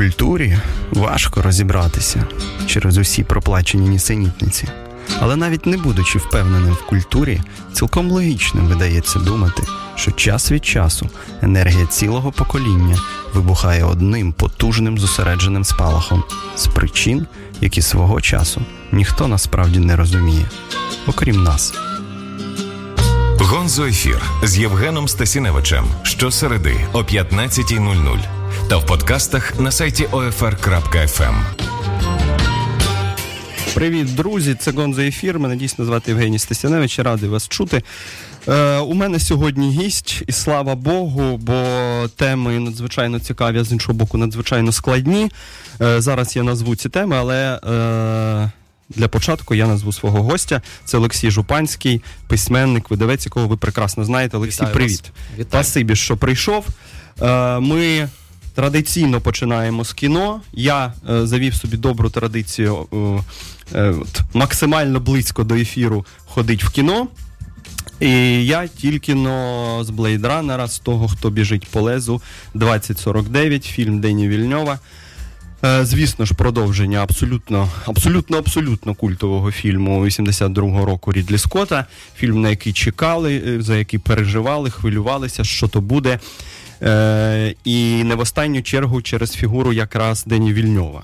[0.00, 0.58] культурі
[0.90, 2.24] важко розібратися
[2.66, 4.68] через усі проплачені нісенітниці.
[5.20, 7.40] Але навіть не будучи впевненим в культурі,
[7.72, 9.62] цілком логічним видається думати,
[9.94, 11.08] що час від часу
[11.42, 12.98] енергія цілого покоління
[13.34, 16.24] вибухає одним потужним зосередженим спалахом
[16.56, 17.26] з причин,
[17.60, 18.62] які свого часу
[18.92, 20.46] ніхто насправді не розуміє,
[21.06, 21.74] окрім нас.
[23.38, 28.39] Гонзо ефір з Євгеном Стасіневичем щосереди о 15.00
[28.70, 31.34] та в подкастах на сайті OFR.FM.
[33.74, 34.54] Привіт, друзі!
[34.54, 35.38] Це Гонзо ефір.
[35.38, 36.98] Мене дійсно звати Євгеній Стасяневич.
[36.98, 37.82] Радий вас чути.
[38.48, 41.62] Е, У мене сьогодні гість, і слава Богу, бо
[42.16, 45.30] теми надзвичайно цікаві, а з іншого боку, надзвичайно складні.
[45.80, 47.60] Е, Зараз я назву ці теми, але.
[48.46, 48.50] Е,
[48.96, 50.62] для початку я назву свого гостя.
[50.84, 54.36] Це Олексій Жупанський, письменник, видавець, якого ви прекрасно знаєте.
[54.36, 55.00] Олексій, Вітаю привіт.
[55.02, 55.10] вас.
[55.38, 55.46] Вітаю.
[55.64, 56.66] Спасибі, що прийшов.
[57.22, 58.08] Е, Ми
[58.54, 60.40] традиційно починаємо з кіно.
[60.52, 63.94] Я е, завів собі добру традицію е, е,
[64.34, 67.08] максимально близько до ефіру ходить в кіно.
[68.00, 72.22] І я тільки но з Блейдранера, з того, хто біжить по лезу
[72.54, 74.78] 2049, фільм Дені Вільньова.
[75.64, 81.86] Е, Звісно ж, продовження абсолютно, абсолютно, абсолютно культового фільму 82-го року Рідлі Скотта.
[82.16, 86.18] Фільм, на який чекали, е, за який переживали, хвилювалися, що то буде.
[86.82, 91.02] Е, і не в останню чергу через фігуру якраз Дені Вільньова.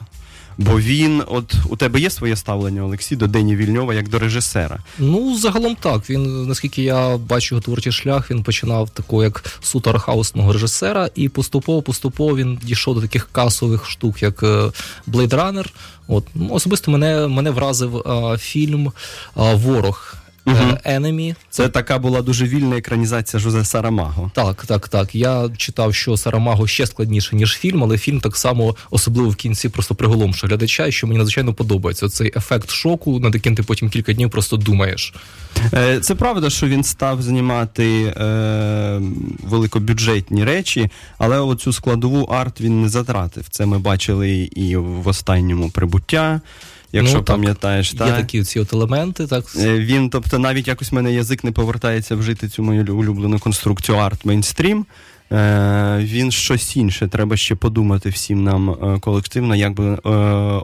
[0.59, 4.79] Бо він, от у тебе є своє ставлення, Олексій, до Дені Вільньова як до режисера.
[4.99, 6.11] Ну, загалом так.
[6.11, 11.29] Він, наскільки я бачу його творчий шлях, він починав такого як суто архаусного режисера, і
[11.29, 14.47] поступово-поступово він дійшов до таких касових штук, як е,
[15.09, 15.67] Blade Runner.
[16.09, 18.93] От ну, особисто мене, мене вразив а, фільм
[19.35, 20.17] а, Ворог.
[20.85, 21.35] Енемі.
[21.51, 24.31] Це така була дуже вільна екранізація Жозе Сарамаго.
[24.35, 25.15] Так, так, так.
[25.15, 29.69] Я читав, що Сарамаго ще складніше, ніж фільм, але фільм так само, особливо в кінці,
[29.69, 32.09] просто приголомшує глядача, що мені надзвичайно подобається.
[32.09, 35.15] Цей ефект шоку, над яким ти потім кілька днів просто думаєш.
[35.75, 39.01] Е, Це правда, що він став знімати е,
[39.43, 43.45] великобюджетні речі, але оцю складову арт він не затратив.
[43.51, 46.41] Це ми бачили і в останньому прибуття,
[46.93, 47.37] якщо Ну, так.
[47.37, 47.93] пам'ятаєш.
[47.93, 48.17] Є та?
[48.17, 49.45] такі ці от елементи, так.
[49.59, 53.99] Е, Він, тобто, навіть якось в мене язик не повертається вжити цю мою улюблену конструкцію
[53.99, 54.87] арт мейнстрім.
[55.33, 57.09] Е, він щось інше.
[57.09, 60.11] Треба ще подумати всім нам е, колективно, як би е,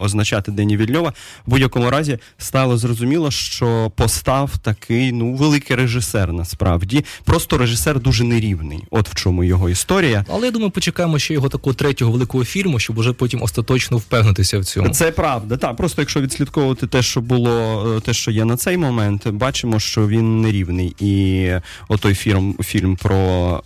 [0.01, 1.13] означати Дені Вільньова.
[1.47, 7.05] В будь-якому разі стало зрозуміло, що постав такий ну великий режисер насправді.
[7.25, 8.85] Просто режисер дуже нерівний.
[8.91, 10.25] От в чому його історія.
[10.29, 14.59] Але я думаю, почекаємо ще його такого третього великого фільму, щоб уже потім остаточно впевнитися
[14.59, 14.89] в цьому.
[14.89, 15.57] Це правда.
[15.57, 20.09] Так, просто якщо відслідковувати те, що було, те, що є на цей момент, бачимо, що
[20.09, 20.95] він нерівний.
[21.01, 21.49] І
[21.89, 23.17] отой фільм, фільм про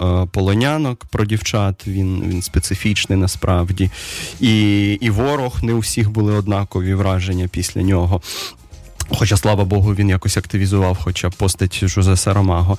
[0.00, 0.26] е,
[0.86, 3.90] полонянок, про дівчат, він, він специфічний насправді.
[4.40, 8.22] І, і ворог не у всіх були однакові враження після нього.
[9.10, 12.78] Хоча, слава Богу, він якось активізував, хоча постать Жозеса Сарамаго.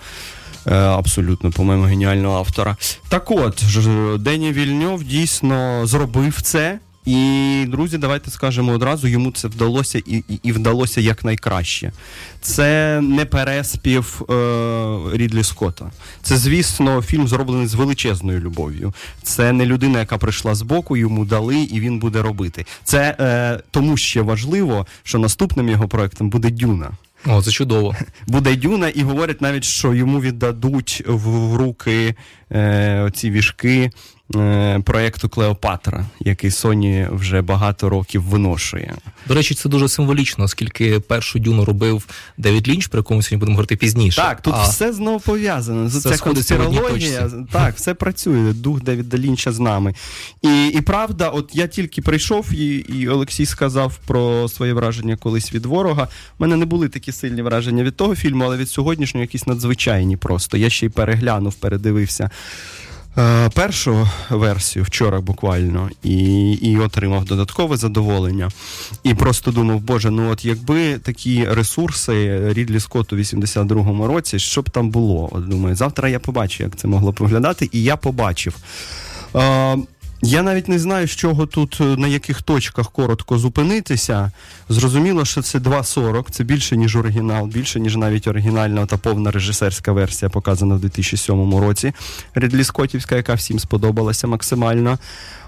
[0.67, 2.77] Е, Абсолютно, по-моєму, геніального автора.
[3.09, 3.63] Так от,
[4.19, 6.79] Дені Вільньов дійсно зробив це.
[7.07, 11.91] І, друзі, давайте скажемо одразу, йому це вдалося і, і, і вдалося якнайкраще.
[12.41, 14.33] Це не переспів е,
[15.13, 15.91] Рідлі Скотта.
[16.21, 18.93] Це, звісно, фільм зроблений з величезною любов'ю.
[19.23, 22.65] Це не людина, яка прийшла з боку, йому дали, і він буде робити.
[22.83, 26.91] Це е, тому ще важливо, що наступним його проектом буде Дюна.
[27.25, 27.95] О, це чудово.
[28.27, 32.15] Буде Дюна, і говорять навіть, що йому віддадуть в, руки
[32.51, 33.91] е, ці віжки
[34.83, 38.93] проєкту Клеопатра, який Sony вже багато років виношує.
[39.27, 42.07] До речі, це дуже символічно, оскільки першу дюну робив
[42.37, 44.21] Девід Лінч, про якому сьогодні будемо говорити пізніше.
[44.21, 45.89] Так, тут а, все знову пов'язано.
[45.89, 47.29] Це сходиться конспірологія.
[47.51, 48.53] Так, все працює.
[48.53, 49.93] Дух Девіда Лінча з нами.
[50.41, 55.53] І, і правда, от я тільки прийшов, і, і Олексій сказав про своє враження колись
[55.53, 56.07] від ворога.
[56.39, 60.17] У мене не були такі сильні враження від того фільму, але від сьогоднішнього якісь надзвичайні
[60.17, 60.57] просто.
[60.57, 62.29] Я ще й переглянув, передивився.
[63.17, 68.49] Е, Першу версію вчора буквально і, і отримав додаткове задоволення.
[69.03, 74.61] І просто думав, боже, ну от якби такі ресурси Рідлі Скотту у 82-му році, що
[74.61, 75.29] б там було?
[75.31, 78.55] От думаю, завтра я побачу, як це могло б виглядати, і я побачив.
[79.35, 79.77] Е,
[80.21, 84.31] я навіть не знаю, з чого тут, е, на яких точках коротко зупинитися.
[84.69, 89.91] Зрозуміло, що це 2.40, це більше, ніж оригінал, більше, ніж навіть оригінальна та повна режисерська
[89.91, 91.93] версія, показана в 2007 році.
[92.35, 94.97] Рідлі Скотівська, яка всім сподобалася максимально.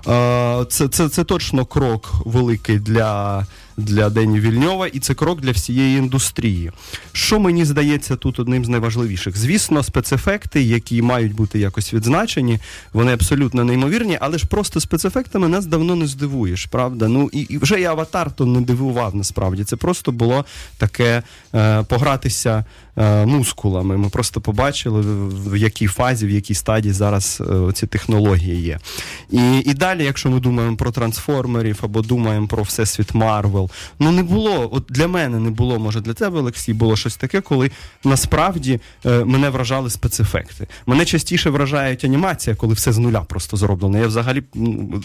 [0.08, 3.46] Е, Це, це, це точно крок великий для
[3.80, 6.72] для Дені Вільньова, і це крок для всієї індустрії.
[7.12, 9.38] Що мені здається тут одним з найважливіших?
[9.38, 12.60] Звісно, спецефекти, які мають бути якось відзначені,
[12.94, 17.08] вони абсолютно неймовірні, але ж просто спецефектами нас давно не здивуєш, правда?
[17.08, 19.64] Ну і, і вже і аватар то не дивував насправді.
[19.64, 20.46] Це просто було
[20.78, 21.24] таке
[21.56, 22.66] е, погратися
[23.26, 23.98] мускулами.
[23.98, 28.80] Ми просто побачили, в якій фазі, в якій стадії зараз е, ці технології є.
[29.32, 33.70] І, І далі, якщо ми думаємо про трансформерів або думаємо про всесвіт Марвел,
[34.00, 37.42] ну не було, от для мене не було, може для тебе, Олексій, було щось таке,
[37.42, 37.72] коли
[38.04, 40.68] насправді е, мене вражали спецефекти.
[40.86, 43.98] Мене частіше вражають анімація, коли все з нуля просто зроблено.
[43.98, 44.44] Я взагалі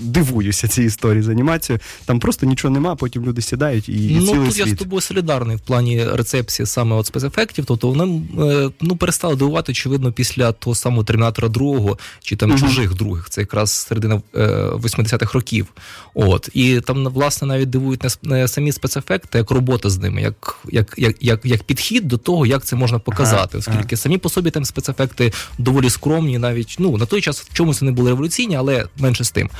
[0.00, 1.80] дивуюся цій історії з анімацією.
[2.04, 4.66] Там просто нічого нема, потім люди сідають і, і ну, цілий тут світ.
[4.66, 7.64] я з тобою солідарний в плані рецепції саме от спецефектів.
[7.76, 8.22] Тобто вони
[8.52, 12.60] е, ну перестали дивувати, очевидно, після того самого термінатора другого чи там mm-hmm.
[12.60, 13.30] чужих других.
[13.30, 15.66] Це якраз середина 80-х е, років.
[16.14, 20.94] От і там власне навіть дивують не самі спецефекти, як робота з ними, як як,
[20.96, 24.64] як, як, як підхід до того, як це можна показати, оскільки самі по собі там
[24.64, 29.24] спецефекти доволі скромні, навіть ну на той час в чомусь вони були революційні, але менше
[29.24, 29.50] з тим.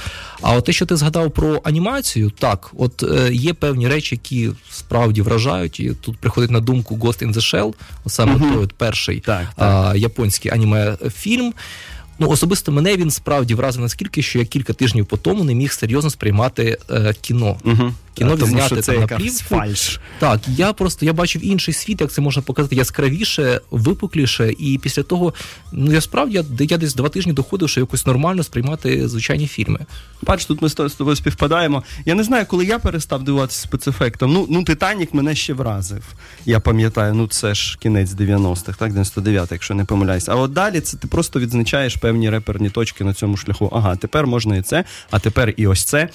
[0.43, 4.51] А от те, що ти згадав про анімацію, так, от е, є певні речі, які
[4.71, 7.75] справді вражають, і тут приходить на думку Ghost in the Shell,
[8.07, 8.45] саме угу.
[8.45, 9.87] той от перший так, так.
[9.87, 11.55] А, японський аніме фільм.
[12.19, 15.73] Ну, особисто мене він справді вразив наскільки, що я кілька тижнів по тому не міг
[15.73, 17.57] серйозно сприймати е, кіно.
[17.65, 17.93] Угу.
[18.15, 19.39] Кіно Тому відзняти це там на плівку.
[19.49, 20.01] фальш.
[20.19, 25.03] Так, я просто я бачив інший світ, як це можна показати яскравіше, випукліше, і після
[25.03, 25.35] того,
[25.73, 29.87] ну я справді я, я десь два тижні доходив, що якось нормально сприймати звичайні фільми.
[30.23, 31.83] Бач, тут ми з тобою співпадаємо.
[32.05, 34.33] Я не знаю, коли я перестав дивуватися спецефектом.
[34.33, 36.03] Ну, ну Титанік мене ще вразив.
[36.45, 40.29] Я пам'ятаю, ну це ж кінець 90-х, так, 99-х, якщо не помиляюсь.
[40.29, 43.71] А от далі це ти просто відзначаєш певні реперні точки на цьому шляху.
[43.73, 46.09] Ага, тепер можна і це, а тепер і ось це.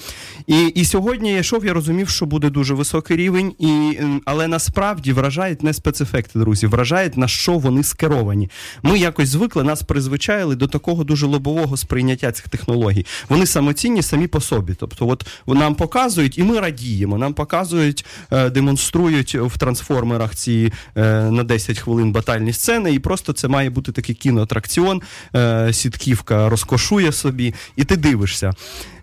[0.46, 5.12] І і сьогодні я йшов, я розумів, що буде дуже високий рівень, і, але насправді
[5.12, 8.50] вражають не спецефекти, друзі, вражають на що вони скеровані.
[8.82, 13.06] Ми якось звикли, нас призвичаїли до такого дуже лобового сприйняття цих технологій.
[13.28, 14.74] Вони самоцінні самі по собі.
[14.74, 17.18] Тобто, от нам показують, і ми радіємо.
[17.18, 23.32] Нам показують, е, демонструють в трансформерах ці е, на 10 хвилин батальні сцени, і просто
[23.32, 25.02] це має бути такий кіноатракціон,
[25.36, 28.52] е, сітківка розкошує собі, і ти дивишся.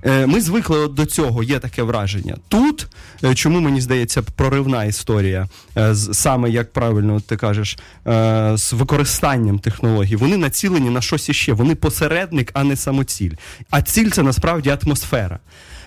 [0.08, 2.38] Ми звикли до цього, є таке враження.
[2.48, 2.88] Тут
[3.36, 5.48] чому мені здається проривна історія,
[6.12, 7.78] саме як правильно ти кажеш,
[8.54, 11.54] з використанням технологій, вони націлені на щось іще.
[11.54, 13.32] Вони посередник, а не самоціль.
[13.70, 15.40] А ціль це насправді атмосфера.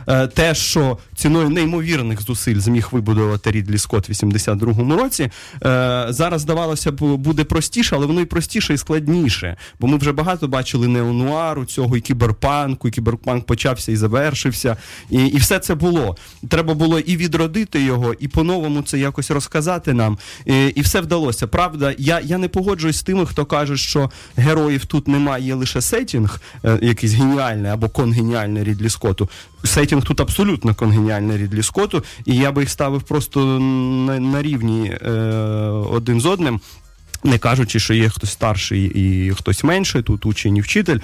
[0.06, 5.30] Е, те, що ціною неймовірних зусиль зміг вибудувати Рідлі Скотт в 82-му році, е,
[6.08, 9.56] зараз здавалося б буде простіше, але воно і простіше і складніше.
[9.80, 14.76] Бо ми вже багато бачили неонуару цього і кіберпанку, і кіберпанк почався і завершився.
[15.10, 16.16] І і все це було.
[16.48, 20.18] Треба було і відродити його, і по-новому це якось розказати нам.
[20.46, 21.46] І і все вдалося.
[21.46, 25.80] Правда, я я не погоджуюсь з тими, хто каже, що героїв тут немає, є лише
[25.80, 29.28] сетінг, е, якийсь геніальний або конгеніальний Рідлі Скотту.
[29.64, 34.88] Сетінг тут абсолютно конгеніальний Рідлі Скотту, і я би їх ставив просто на, на рівні
[34.88, 35.10] е,
[35.90, 36.60] один з одним.
[37.24, 40.98] Не кажучи, що є хтось старший і хтось менший, тут учень і вчитель.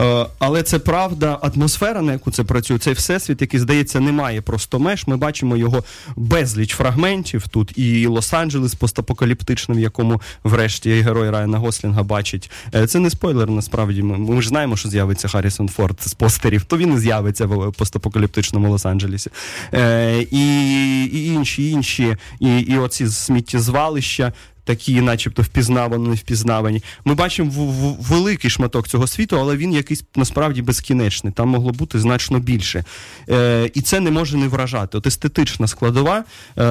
[0.00, 4.40] Е, але це правда, атмосфера, на яку це працює, цей всесвіт, який здається, не має
[4.40, 5.06] просто меж.
[5.06, 5.84] Ми бачимо його
[6.16, 7.78] безліч фрагментів тут.
[7.78, 12.50] І Лос-Анджелес постапокаліптичний, в якому, врешті, герой Райана Гослінга бачить.
[12.74, 14.02] Е, це не спойлер, насправді.
[14.02, 17.72] Ми, ми ж знаємо, що з'явиться Харрісон Форд з постерів, то він і з'явиться в
[17.72, 19.28] постапокаліптичному Лос-Анджелесі.
[19.74, 24.32] Е, і, і інші, інші, і, і оці сміттєзвалища
[24.64, 26.82] такі, начебто, впізнавані, не впізнавані.
[27.04, 31.32] Ми бачимо в, в, великий шматок цього світу, але він якийсь насправді безкінечний.
[31.32, 32.84] Там могло бути значно більше.
[33.28, 34.98] Е, І це не може не вражати.
[34.98, 36.24] От естетична складова.
[36.58, 36.64] Е,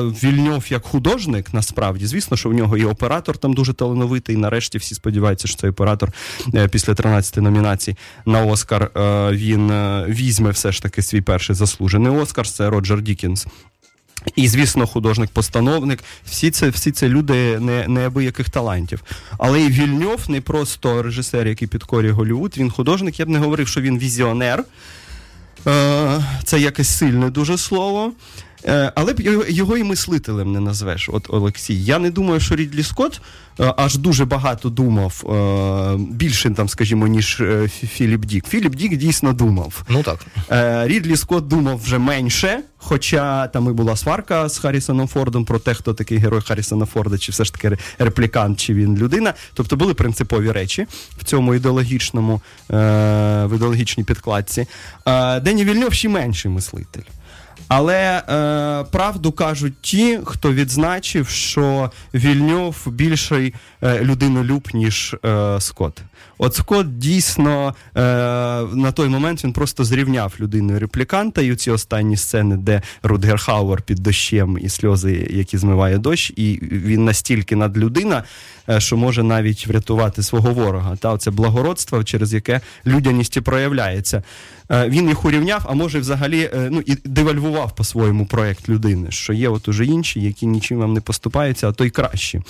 [0.00, 4.36] Вільньов як художник, насправді, звісно, що в нього і оператор там дуже талановитий.
[4.36, 6.12] І нарешті всі сподіваються, що цей оператор
[6.54, 11.56] е, після 13 номінацій на Оскар е, він е, візьме все ж таки свій перший
[11.56, 12.48] заслужений Оскар.
[12.48, 13.46] Це Роджер Дікінс.
[14.34, 19.02] І, звісно, художник-постановник, всі це всі це люди не, неабияких талантів.
[19.38, 23.20] Але і Вільньов не просто режисер, який підкорює Голівуд, він художник.
[23.20, 24.64] Я б не говорив, що він візіонер.
[25.66, 28.12] Е, це якесь сильне дуже слово.
[28.66, 31.08] Е, але б його і мислителем не назвеш.
[31.12, 31.84] От Олексій.
[31.84, 33.20] Я не думаю, що Рідлі Скотт
[33.60, 38.46] е, аж дуже багато думав, е, більше там, скажімо, ніж Філіп Дік.
[38.46, 39.82] Філіп Дік дійсно думав.
[39.88, 40.26] Ну так.
[40.86, 42.60] Рідлі Скотт думав вже менше.
[42.78, 47.18] Хоча там і була сварка з Харрісоном Фордом про те, хто такий герой Харрісона Форда,
[47.18, 49.34] чи все ж таки реплікант, чи він людина.
[49.54, 50.86] Тобто були принципові речі
[51.18, 54.66] в цьому ідеологічному в ідеологічній підкладці.
[55.42, 57.02] Дені Вільньов ще менший мислитель.
[57.68, 66.02] Але е, правду кажуть ті, хто відзначив, що Вільньов більший е, людинолюб, ніж е, Скотт.
[66.38, 68.00] От Скотт дійсно е,
[68.74, 73.82] на той момент він просто зрівняв людину репліканта, і ці останні сцени, де Рудгер Хауер
[73.82, 78.24] під дощем і сльози, які змиває дощ, і він настільки надлюдина,
[78.78, 80.96] що може навіть врятувати свого ворога.
[80.96, 84.22] Та це благородство, через яке людяність і проявляється.
[84.70, 89.32] Е, він їх урівняв, а може взагалі е, ну, і девальвував по-своєму проект людини, що
[89.32, 92.42] є от уже інші, які нічим вам не поступаються, а то й кращі.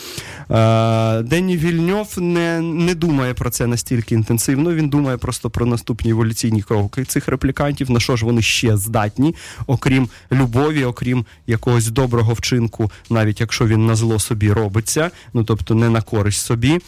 [0.50, 4.75] Е, Денні Вільньов не не думає про це настільки інтенсивно.
[4.75, 9.35] Він думає просто про наступні еволюційні кроки цих реплікантів, на що ж вони ще здатні,
[9.66, 15.75] окрім любові, окрім якогось доброго вчинку, навіть якщо він на зло собі робиться, ну тобто
[15.75, 16.78] не на користь собі.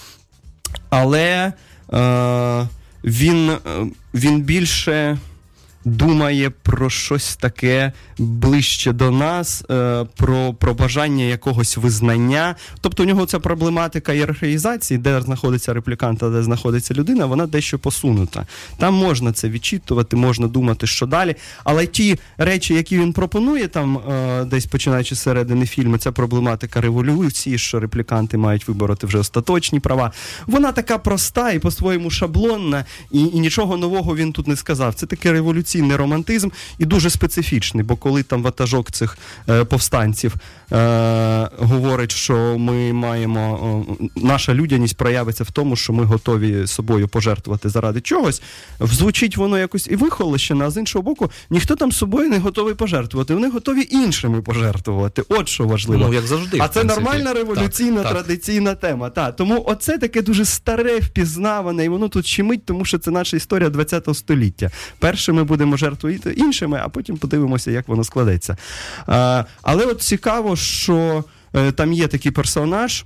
[0.91, 1.53] Але.
[1.93, 2.67] Е,
[3.05, 3.59] він, е,
[4.15, 5.19] він більше
[5.85, 12.55] думає про щось таке ближче до нас, е, про про бажання якогось визнання.
[12.81, 17.79] Тобто у нього ця проблематика ієрархізації, де знаходиться реплікант, а де знаходиться людина, вона дещо
[17.79, 18.47] посунута.
[18.79, 21.35] Там можна це відчитувати, можна думати, що далі.
[21.65, 26.81] Але ті речі, які він пропонує, там е, десь починаючи з середини фільму, ця проблематика
[26.81, 30.13] революції, що репліканти мають вибороти вже остаточні права.
[30.47, 34.95] Вона така проста і по-своєму шаблонна, і, і нічого нового він тут не сказав.
[34.95, 39.19] Це таке революційне традиційний романтизм і дуже специфічний, бо коли там ватажок цих
[39.49, 40.35] е, повстанців
[40.73, 47.69] е, говорить, що ми маємо наша людяність проявиться в тому, що ми готові собою пожертвувати
[47.69, 48.43] заради чогось,
[48.81, 53.35] звучить воно якось і вихолощено, а з іншого боку, ніхто там собою не готовий пожертвувати.
[53.35, 55.23] Вони готові іншими пожертвувати.
[55.29, 56.05] От що важливо.
[56.07, 56.59] Ну, як завжди.
[56.61, 58.81] А це нормальна революційна так, традиційна так.
[58.81, 59.11] тема.
[59.11, 59.33] Та.
[59.33, 63.71] Тому оце таке дуже старе, впізнаване, і воно тут щемить, тому що це наша історія
[63.71, 64.71] ХХ століття.
[64.99, 68.57] Першими будемо жертвувати іншими, а потім подивимося, як воно складеться.
[69.63, 71.25] Але от цікаво, що
[71.55, 73.05] е, там є такий персонаж.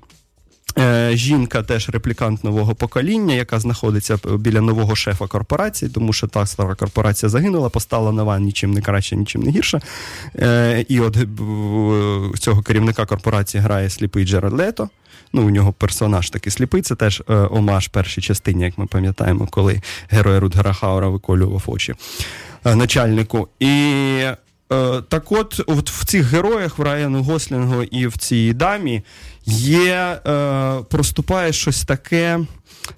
[0.78, 6.46] Е, жінка теж реплікант нового покоління, яка знаходиться біля нового шефа корпорації, тому що та
[6.46, 9.80] стара корпорація загинула, постала нова нічим не краще, нічим не гірше.
[10.36, 11.18] Е, і от
[12.38, 14.88] цього керівника корпорації грає сліпий Джеред Лето.
[15.32, 19.80] Ну, у нього персонаж такий сліпий, це теж омаж першій частині, як ми пам'ятаємо, коли
[20.08, 21.94] герой Рудгера Хаура виколював очі.
[22.64, 23.48] Е, начальнику.
[23.60, 24.36] І е,
[25.08, 29.02] так от, от в цих героях в Райану Гослінгу і в цій дамі
[29.46, 32.40] є, е, проступає щось таке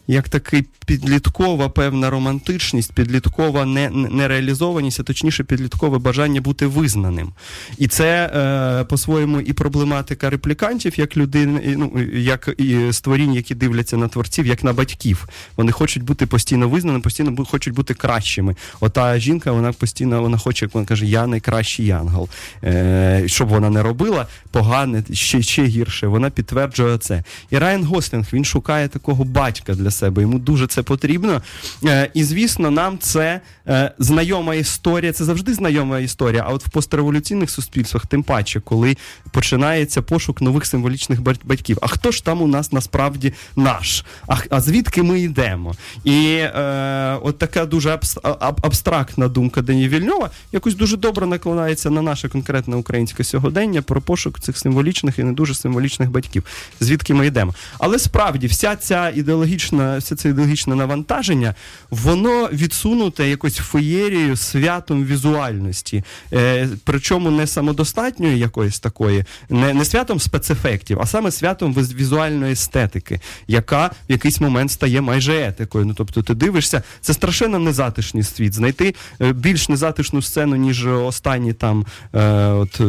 [0.06, 3.64] як такий підліткова певна романтичність, підліткова
[4.10, 7.32] нереалізованість, а точніше, підліткове бажання бути визнаним.
[7.78, 13.96] І це е, по-своєму і проблематика реплікантів, як людин, ну, як і створінь, які дивляться
[13.96, 15.28] на творців, як на батьків.
[15.56, 18.56] Вони хочуть бути постійно визнаними, постійно хочуть бути кращими.
[18.80, 22.28] Ота жінка, вона постійно вона хоче, як вона каже, я найкращий янгол.
[22.64, 26.06] Е, Щоб вона не робила, погане, ще ще гірше.
[26.06, 27.24] Вона підтверджує це.
[27.50, 30.22] І Райан Гослінг він шукає такого батька для себе.
[30.22, 31.42] Йому дуже це потрібно.
[31.84, 35.12] Е, і звісно, нам це е, знайома історія.
[35.12, 36.44] Це завжди знайома історія.
[36.48, 38.96] А от в постреволюційних суспільствах, тим паче, коли
[39.30, 41.78] починається пошук нових символічних батьків.
[41.82, 44.04] А хто ж там у нас насправді наш?
[44.28, 45.74] А а звідки ми йдемо?
[46.04, 47.98] І е, от така дуже
[48.40, 54.40] абстрактна думка Дені Вільньова якось дуже добре накладається на наше конкретне українське сьогодення про пошук
[54.40, 56.44] цих символічних і не дуже символічних батьків.
[56.80, 57.54] Звідки ми йдемо?
[57.78, 61.54] Але справді вся ця ідеологічна ідеологічна, все це ідеологічне навантаження,
[61.90, 66.04] воно відсунуте якось феєрією святом візуальності.
[66.32, 73.20] Е, Причому не самодостатньої якоїсь такої, не не святом спецефектів, а саме святом візуальної естетики,
[73.48, 75.84] яка в якийсь момент стає майже етикою.
[75.84, 78.54] Ну тобто ти дивишся, це страшенно незатишний світ.
[78.54, 82.80] Знайти е, більш незатишну сцену, ніж останній там е, от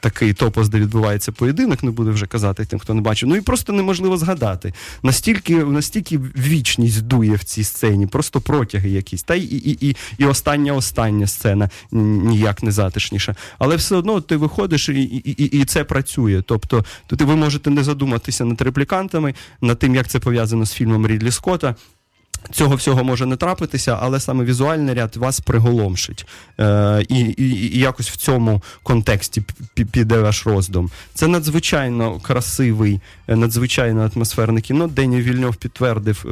[0.00, 3.28] такий топос, де відбувається поєдинок, не буду вже казати тим, хто не бачив.
[3.28, 4.72] Ну і просто неможливо згадати.
[5.02, 9.22] Настільки, настільки вічність дує в цій сцені, просто протяги якісь.
[9.22, 13.36] Та і і, і, і остання остання сцена ніяк не затишніша.
[13.58, 16.42] Але все одно ти виходиш і і, і, це працює.
[16.46, 21.06] Тобто, то ви можете не задуматися над реплікантами, над тим, як це пов'язано з фільмом
[21.06, 21.74] Рідлі Скотта.
[22.50, 26.26] Цього всього може не трапитися, але саме візуальний ряд вас приголомшить.
[26.60, 29.42] Е, І і, і якось в цьому контексті
[29.74, 30.90] піде ваш роздум.
[31.14, 34.86] Це надзвичайно красивий, е, надзвичайно атмосферне кіно.
[34.86, 36.30] Дені Вільньов підтвердив е,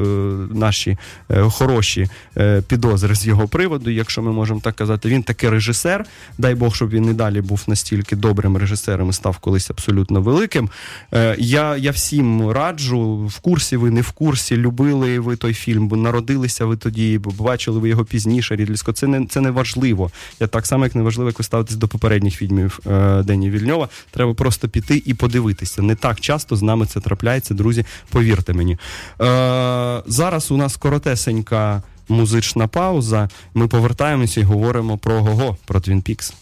[0.54, 0.98] наші
[1.30, 5.08] е, хороші е, підозри з його приводу, якщо ми можемо так казати.
[5.08, 6.04] Він таки режисер.
[6.38, 10.70] Дай Бог, щоб він і далі був настільки добрим режисером і став колись абсолютно великим.
[11.14, 15.88] Е, Я я всім раджу, в курсі ви не в курсі, любили ви той фільм
[16.02, 18.96] народилися ви тоді, бачили ви його пізніше, Рідлі Скотт.
[18.96, 20.10] Це не це не важливо.
[20.40, 23.88] Я так само, як не важливо, як ви ставитесь до попередніх фільмів е, Дені Вільньова.
[24.10, 25.82] Треба просто піти і подивитися.
[25.82, 27.84] Не так часто з нами це трапляється, друзі.
[28.10, 28.78] Повірте мені.
[29.20, 33.28] Е, Зараз у нас коротесенька музична пауза.
[33.54, 36.34] Ми повертаємося і говоримо про Гого, про Твін Пікс.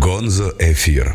[0.00, 1.14] Гонзо ефір.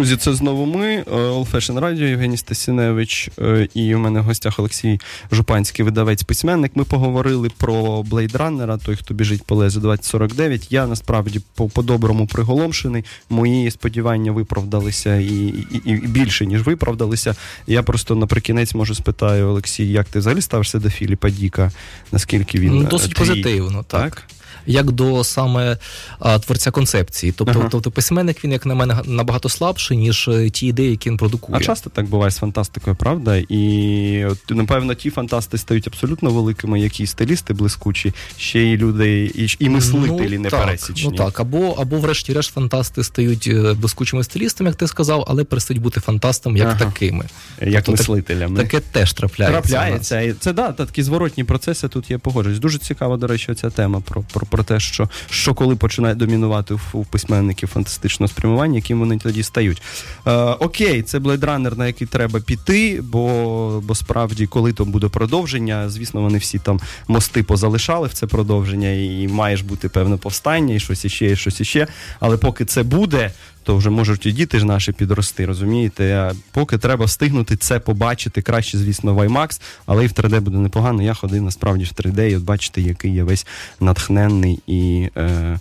[0.00, 4.24] Друзі, це знову ми, е, All Fashion Radio, Євгеній Стасіневич, е, і у мене в
[4.24, 5.00] гостях Олексій
[5.32, 6.72] Жупанський, видавець-письменник.
[6.74, 10.72] Ми поговорили про Blade Runner, той, хто біжить по лезу 2049.
[10.72, 13.04] Я насправді по- по-доброму приголомшений.
[13.30, 17.34] Мої сподівання виправдалися і, і, і більше, ніж виправдалися.
[17.66, 21.70] Я просто наприкінець можу спитаю, Олексій, як ти взагалі ставишся до Філіпа Діка?
[22.12, 23.18] Наскільки він Ну, е, досить твій?
[23.28, 24.00] позитивно, так.
[24.14, 24.22] так?
[24.70, 25.76] Як до саме
[26.18, 27.32] а, творця концепції.
[27.32, 27.68] Тобто, Ага.
[27.70, 31.58] тобто письменник він, як на мене, набагато слабший, ніж е, ті ідеї, які він продукує.
[31.58, 33.36] А часто так буває з фантастикою, правда?
[33.48, 39.68] І напевно, ті фантасти стають абсолютно великими, які стилісти блискучі, ще й люди, і, і
[39.68, 41.10] мислителі ну, непересічні.
[41.10, 45.82] Ну так, або, або врешті-решт фантасти стають е, блискучими стилістами, як ти сказав, але перестають
[45.82, 46.78] бути фантастами як Ага.
[46.78, 47.24] такими.
[47.60, 48.56] Як Тобто, так- мислителями.
[48.56, 49.60] Таке теж трапляється.
[49.60, 50.34] Трапляється.
[50.40, 52.58] Це да, такі зворотні процеси тут є погоджуюсь.
[52.58, 56.78] Дуже цікава, до речі, ця тема про, про, про те, що, що коли починає домінувати
[56.92, 59.82] у письменників фантастичного спрямування, яким вони тоді стають.
[60.26, 65.08] Е, окей, це Blade Runner, на який треба піти, бо, бо справді, коли то буде
[65.08, 70.16] продовження, звісно, вони всі там мости позалишали в це продовження, і має ж бути певне
[70.16, 71.86] повстання, і щось іще, і щось іще.
[72.20, 76.32] Але поки це буде, то вже можуть і діти ж наші підрости, розумієте?
[76.52, 81.02] Поки треба встигнути це побачити, краще, звісно, в IMAX, але і в 3D буде непогано.
[81.02, 83.46] Я ходив насправді в 3D, і от бачите, який я весь
[83.80, 85.58] натхненний і е,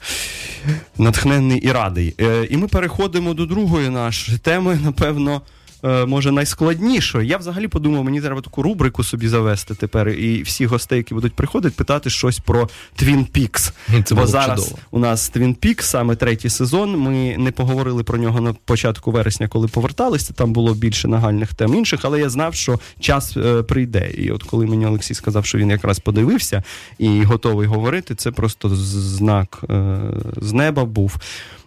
[0.98, 2.16] натхненний і радий.
[2.22, 5.42] Е, і ми переходимо до другої нашої теми, напевно.
[5.84, 7.26] Е, Може, найскладнішою.
[7.26, 11.34] Я взагалі подумав, мені треба таку рубрику собі завести тепер, і всі гостей, які будуть
[11.34, 12.70] приходити, питати щось про
[13.02, 13.72] Twin Peaks.
[14.04, 14.78] Це Бо зараз чудово.
[14.92, 16.98] у нас Twin Peaks, саме третій сезон.
[16.98, 20.34] Ми не поговорили про нього на початку вересня, коли поверталися.
[20.34, 24.12] Там було більше нагальних тем інших, але я знав, що час е, прийде.
[24.18, 26.64] І от коли мені Олексій сказав, що він якраз подивився
[26.98, 30.00] і готовий говорити, це просто знак е,
[30.38, 31.18] з неба був.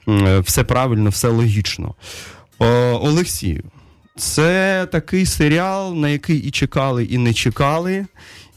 [0.08, 1.94] Е, Все правильно, все логічно.
[3.00, 3.62] Олексію,
[4.22, 8.06] це такий серіал, на який і чекали, і не чекали.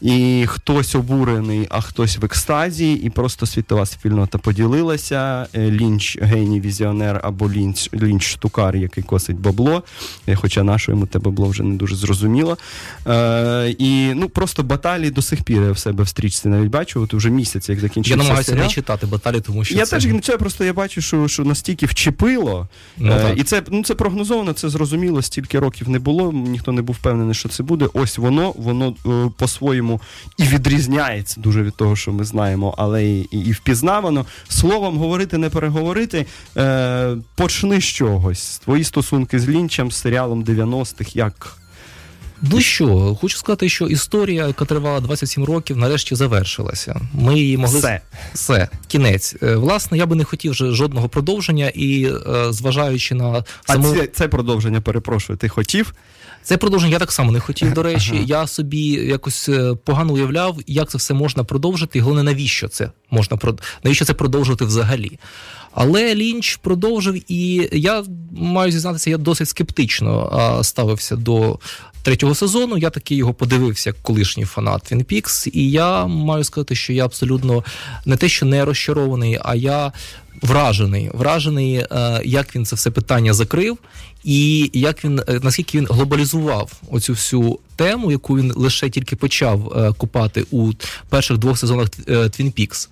[0.00, 5.46] І хтось обурений, а хтось в екстазі, і просто світова спільнота поділилася.
[5.54, 9.82] Е, Лінч геній візіонер або лінч, лінч штукар, який косить бабло.
[10.28, 12.58] Е, Хоча наше йому те бабло вже не дуже зрозуміло.
[13.06, 17.02] Е, і ну просто баталії до сих пір я в себе в стрічці навіть бачу.
[17.02, 18.66] От уже місяць, як Я намагаюся серіал.
[18.66, 19.96] не читати баталі, тому що Я це...
[19.96, 22.68] теж це просто я бачу, що, що настільки вчепило.
[22.98, 26.82] Ну, е, і це, ну, це прогнозовано, це зрозуміло, стільки років не було, ніхто не
[26.82, 27.88] був впевнений, що це буде.
[27.92, 29.30] Ось воно, воно е,
[29.86, 30.00] по-своєму
[30.36, 34.26] і відрізняється дуже від того, що ми знаємо, але і, і, і впізнавано.
[34.48, 36.26] Словом, говорити, не переговорити.
[36.56, 38.58] Е, почни з чогось.
[38.58, 41.56] Твої стосунки з Лінчем, з серіалом 90-х, як.
[42.42, 47.00] Ну що, хочу сказати, що історія, яка тривала 27 років, нарешті завершилася.
[47.14, 48.00] Ми її могли Все.
[48.34, 49.36] все кінець.
[49.42, 54.06] Е, Власне, я би не хотів вже жодного продовження, і е, зважаючи на А це,
[54.06, 55.94] це продовження, перепрошую, ти хотів?
[56.46, 57.74] це продовження, я так само не хотів.
[57.74, 62.22] До речі, я собі якось е, погано уявляв, як це все можна продовжити, і головне,
[62.22, 63.38] навіщо це можна
[63.84, 65.18] навіщо це продовжувати взагалі.
[65.72, 71.58] Але Лінч продовжив, і я маю зізнатися, я досить скептично ставився до
[72.06, 72.78] третього сезону.
[72.78, 77.04] Я таки його подивився як колишній фанат Twin Peaks, і я маю сказати, що я
[77.04, 77.64] абсолютно
[78.04, 79.92] не те, що не розчарований, а я
[80.42, 81.10] вражений.
[81.14, 83.78] Вражений, е, як він це все питання закрив,
[84.24, 89.72] і як він е, наскільки він глобалізував оцю всю тему, яку він лише тільки почав
[89.76, 90.72] е, купати у
[91.08, 92.88] перших двох сезонах Twin Peaks.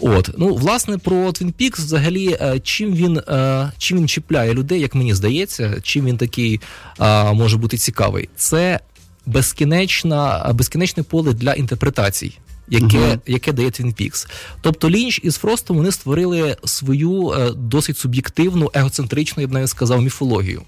[0.00, 4.80] От ну власне про Twin Peaks взагалі, е, чим він е, чим він чіпляє людей,
[4.80, 6.60] як мені здається, чим він такий
[7.00, 8.80] е, може бути цікавий, це
[9.26, 12.38] безкінечна, безкінечне поле для інтерпретацій.
[12.72, 14.28] Яке, яке дає Twin Peaks.
[14.60, 20.02] Тобто Лінч із Фростом вони створили свою е, досить суб'єктивну, егоцентричну, я б навіть сказав,
[20.02, 20.62] міфологію.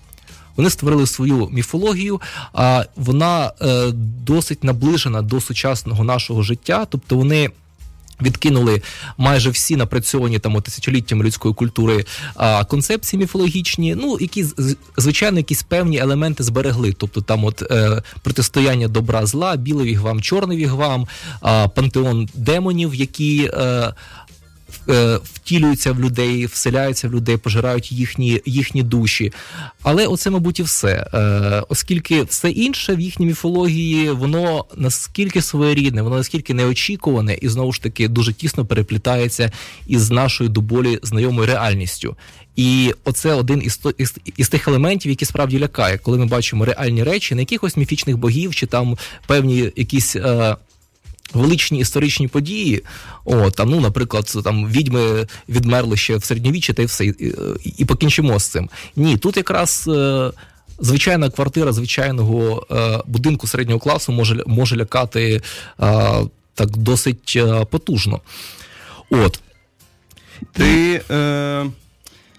[0.57, 2.21] Вони створили свою міфологію,
[2.53, 3.91] а вона е,
[4.25, 6.87] досить наближена до сучасного нашого життя.
[6.91, 7.51] Тобто вони.
[8.23, 8.83] Відкинули
[9.17, 13.95] майже всі напрацьовані там тисячоліттям людської культури а, концепції міфологічні.
[13.95, 14.47] Ну які
[14.97, 16.93] звичайно якісь певні елементи зберегли.
[16.93, 21.07] Тобто там, от е, протистояння добра зла, білий вігвам, чорний вігвам,
[21.41, 23.51] а, пантеон демонів, які.
[23.55, 23.95] Е,
[25.25, 29.33] втілюються в людей, вселяються в людей, пожирають їхні, їхні душі.
[29.83, 31.07] Але оце, мабуть, і все.
[31.15, 37.73] Е, оскільки все інше в їхній міфології, воно наскільки своєрідне, воно наскільки неочікуване і знову
[37.73, 39.53] ж таки дуже тісно переплітається
[39.87, 42.17] із нашою до болі знайомою реальністю.
[42.57, 47.03] І оце один із, із, із тих елементів, які справді лякає, коли ми бачимо реальні
[47.03, 50.17] речі, не якихось міфічних богів чи там певні якісь.
[50.17, 50.57] Е,
[51.35, 52.83] величні історичні події.
[53.25, 57.35] О, там, ну, наприклад, там відьми відмерли ще в середньовіччі, та й все, і, і,
[57.79, 58.69] і покінчимо з цим.
[58.97, 59.89] Ні, тут якраз.
[59.89, 60.31] Е,
[60.79, 65.43] Звичайна квартира звичайного е, будинку середнього класу може, може лякати е,
[66.55, 68.21] так досить е, потужно.
[69.11, 69.41] От.
[70.53, 71.67] Ти е,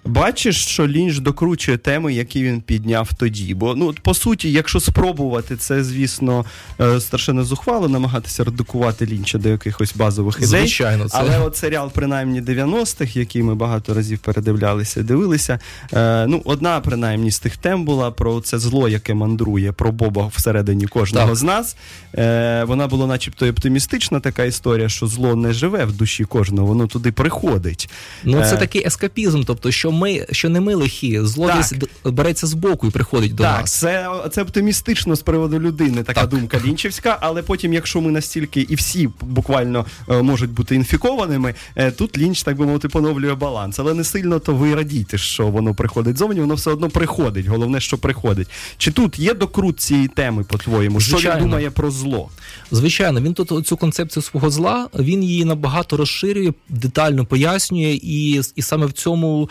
[0.06, 3.54] бачиш, що Лінч докручує теми, які він підняв тоді.
[3.54, 6.46] Бо, ну, по суті, якщо спробувати, це, звісно,
[6.82, 10.48] е, страшенно зухвало намагатися редукувати Лінча до якихось базових ідей.
[10.48, 15.60] Звичайно, це- Але от серіал, принаймні, 90-х, який ми багато разів передивлялися, дивилися.
[15.94, 20.32] Е, ну, одна, принаймні, з тих тем була про це зло, яке мандрує, про Боба
[20.36, 21.36] всередині кожного Так.
[21.36, 21.76] з нас.
[22.18, 26.88] Е, вона була начебто оптимістична така історія, що зло не живе в душі кожного, воно
[26.88, 27.90] туди приходить.
[28.24, 32.14] Ну, це такий ескапізм, тобто, що ми, що не ми лихі, зло Так.
[32.14, 33.74] береться з боку і приходить до так, нас.
[33.74, 36.30] це, це оптимістично з приводу людини, така Так.
[36.30, 41.92] думка лінчевська, але потім, якщо ми настільки і всі буквально е, можуть бути інфікованими, е,
[41.92, 43.80] тут лінч, так би мовити, поновлює баланс.
[43.80, 47.46] Але не сильно то ви радійте, що воно приходить зовні, воно все одно приходить.
[47.46, 48.48] Головне, що приходить.
[48.78, 51.00] Чи тут є докрут цієї теми, по-твоєму?
[51.00, 52.30] Що він думає про зло?
[52.72, 58.62] Звичайно, він тут цю концепцію свого зла він її набагато розширює, детально пояснює, і, і
[58.62, 59.50] саме в цьому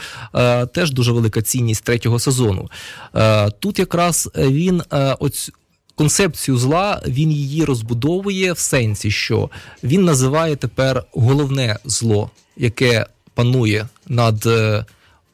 [0.66, 2.70] теж дуже велика цінність третього сезону.
[3.14, 5.50] Е, тут якраз він е, оць,
[5.94, 9.50] концепцію зла він її розбудовує в сенсі, що
[9.84, 14.46] він називає тепер головне зло, яке панує над.
[14.46, 14.84] е,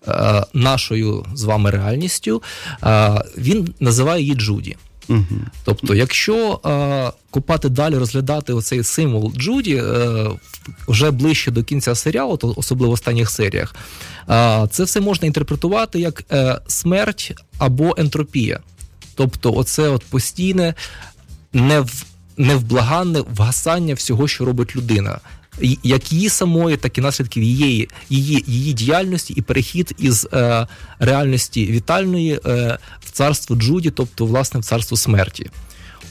[0.09, 2.43] е, Нашою з вами реальністю
[2.85, 4.77] е, він називає її Джуді.
[5.09, 5.25] Угу.
[5.65, 10.27] Тобто, якщо е, копати далі, розглядати оцей символ Джуді е,
[10.89, 13.75] вже ближче до кінця серіалу, то особливо в останніх серіях,
[14.31, 18.61] е, це все можна інтерпретувати як е, смерть або ентропія.
[19.15, 20.75] Тобто, оце от постійне
[21.53, 22.05] нев,
[22.37, 25.19] невблаганне вгасання всього, що робить людина.
[25.83, 30.67] Як її самої, так і наслідків її, її, її діяльності і перехід із е,
[30.99, 35.51] реальності вітальної е, в царство Джуді, тобто власне в царство смерті.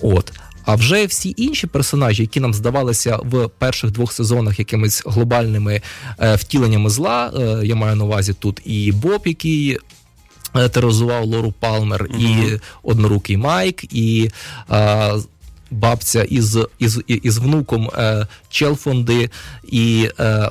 [0.02, 0.34] От.
[0.68, 5.82] А вже всі інші персонажі, які нам здавалися в перших двох сезонах якимись глобальними
[6.20, 9.78] е, втіленнями зла, е, я маю на увазі тут і Боб, який
[10.56, 14.30] е, тероризував Лору Палмер, і однорукий Майк, і
[14.72, 15.12] е,
[15.72, 19.30] бабця із, із, із внуком е, Челфонди,
[19.68, 20.50] і е,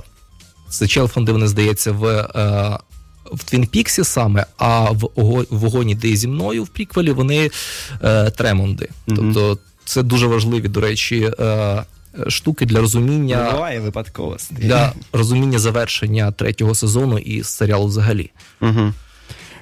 [0.69, 2.07] це Челфонди, вони здається, в.
[2.07, 2.79] Е,
[3.33, 7.51] в Твін Піксі саме, а в в вогоні де зі мною в приквелі вони
[8.03, 8.89] е, Тремонди.
[9.07, 11.85] Тобто це дуже важливі, до речі, е,
[12.29, 14.55] штуки для розуміння Буває випадковості.
[14.55, 18.31] для розуміння завершення третього сезону і серіалу взагалі.
[18.61, 18.93] Угу.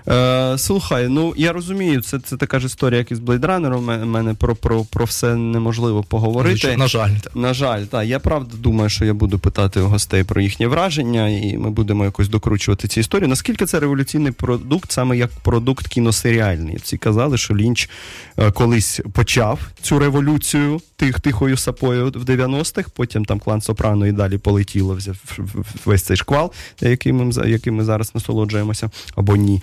[0.09, 3.75] Е, слухай, ну я розумію, це це така ж історія, як і з Blade Runner.
[4.03, 6.77] У мене про про, про все неможливо поговорити.
[6.77, 7.37] На жаль, так.
[7.37, 8.07] На жаль, так.
[8.07, 12.05] Я правда думаю, що я буду питати у гостей про їхнє враження, і ми будемо
[12.05, 13.29] якось докручувати ці історії.
[13.29, 16.77] Наскільки це революційний продукт, саме як продукт кіносеріальний?
[16.83, 17.91] Всі казали, що Лінч
[18.39, 24.13] е, колись почав цю революцію тих тихою сапою в 90-х, потім там клан Сопрано і
[24.13, 25.17] далі полетіло взяв
[25.85, 29.63] весь цей шквал, яким ми, яким ми зараз насолоджуємося, або ні.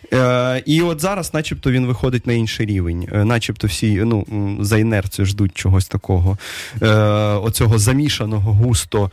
[0.13, 4.25] Е, І от зараз, начебто, він виходить на інший рівень, е, начебто всі ну,
[4.61, 6.37] за інерцію ждуть чогось такого,
[6.81, 6.87] е,
[7.35, 9.11] оцього замішаного густо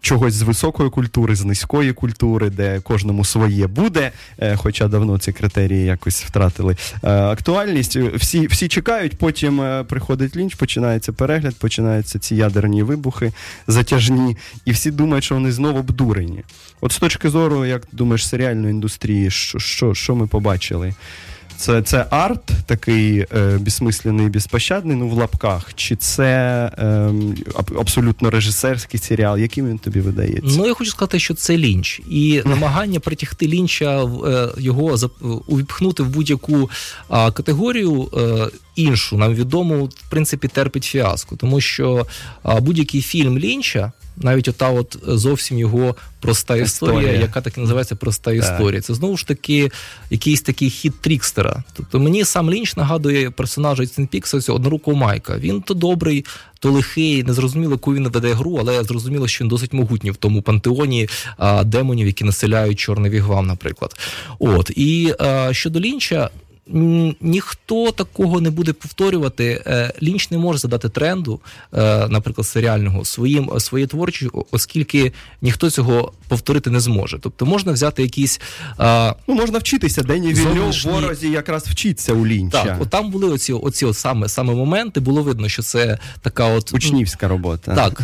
[0.00, 4.12] чогось з високої культури, з низької культури, де кожному своє буде,
[4.56, 7.96] хоча давно ці критерії якось втратили актуальність.
[7.96, 13.32] Всі всі чекають, потім приходить лінч, починається перегляд, починаються ці ядерні вибухи
[13.66, 16.42] затяжні, і всі думають, що вони знову обдурені.
[16.80, 20.94] От з точки зору, як думаєш, серіальної індустрії, що що, що ми побачили?
[21.56, 26.24] Це це арт такий е, безсмислений, безпощадний, ну в лапках, чи це
[26.78, 27.10] е,
[27.78, 29.38] абсолютно режисерський серіал?
[29.38, 30.56] Яким він тобі видається?
[30.58, 34.96] Ну я хочу сказати, що це лінч, і намагання притягти лінча е, його
[35.46, 36.70] увіпхнути в будь-яку
[37.10, 38.08] е, категорію.
[38.16, 42.06] Е, іншу нам відому в принципі терпить фіаско, тому що
[42.60, 47.20] будь-який фільм лінча навіть ота от зовсім його проста історія, історія.
[47.20, 48.40] яка так і називається проста так.
[48.40, 48.80] історія.
[48.80, 49.70] Це знову ж таки
[50.10, 51.62] якийсь такий хід Трікстера.
[51.72, 55.38] Тобто мені сам Лінч нагадує персонажа Цін Пікса цього однорукого Майка.
[55.38, 56.24] Він то добрий,
[56.58, 60.42] то лихий, незрозуміло, яку він веде гру, але зрозуміло, що він досить могутній в тому
[60.42, 63.96] пантеоні а, демонів, які населяють чорний вігвам, наприклад.
[64.38, 66.30] От і а, щодо Лінча
[67.20, 69.62] ніхто такого не буде повторювати.
[69.66, 71.40] Е, Лінч не може задати тренду,
[71.74, 77.18] е, наприклад, серіального своїм своєю творчістю, оскільки ніхто цього повторити не зможе.
[77.20, 78.40] Тобто можна взяти якісь
[79.28, 80.02] ну можна вчитися.
[80.02, 82.64] Дені Вільньов в ворозі якраз вчиться у Лінча.
[82.64, 85.00] Так, от там були оці оці от саме саме моменти.
[85.00, 87.74] Було видно, що це така от учнівська робота.
[87.74, 88.02] Так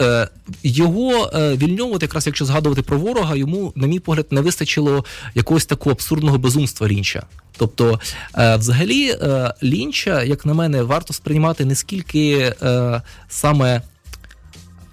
[0.00, 0.28] е,
[0.62, 5.66] його Вільньов, от якраз якщо згадувати про ворога, йому, на мій погляд, не вистачило якогось
[5.66, 7.26] такого абсурдного безумства Лінча.
[7.56, 8.00] Тобто,
[8.38, 13.82] е, взагалі, е, лінча, як на мене, варто сприймати не скільки е, саме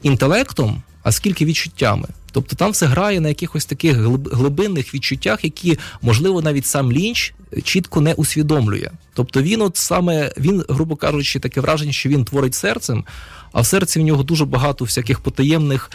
[0.01, 2.07] інтелектом, а скільки відчуттями.
[2.31, 3.97] Тобто там все грає на якихось таких
[4.31, 8.89] глибинних відчуттях, які, можливо, навіть сам лінч чітко не усвідомлює.
[9.13, 13.05] Тобто він, от саме він, грубо кажучи, таке враження, що він творить серцем,
[13.51, 15.91] а в серці в нього дуже багато всяких потаємних,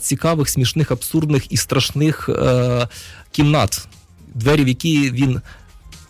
[0.00, 2.30] цікавих, смішних, абсурдних і страшних
[3.30, 3.88] кімнат,
[4.34, 5.40] двері, в які він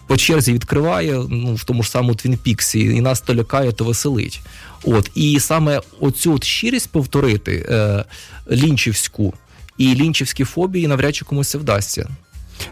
[0.07, 3.85] по черзі відкриває, ну в тому ж самому Твін Піксі, і нас то лякає, то
[3.85, 4.41] веселить.
[4.85, 8.05] От і саме оцю от щирість повторити е,
[8.51, 9.35] лінчівську
[9.79, 12.09] і лінчівські фобії навряд чи комусь це вдасться.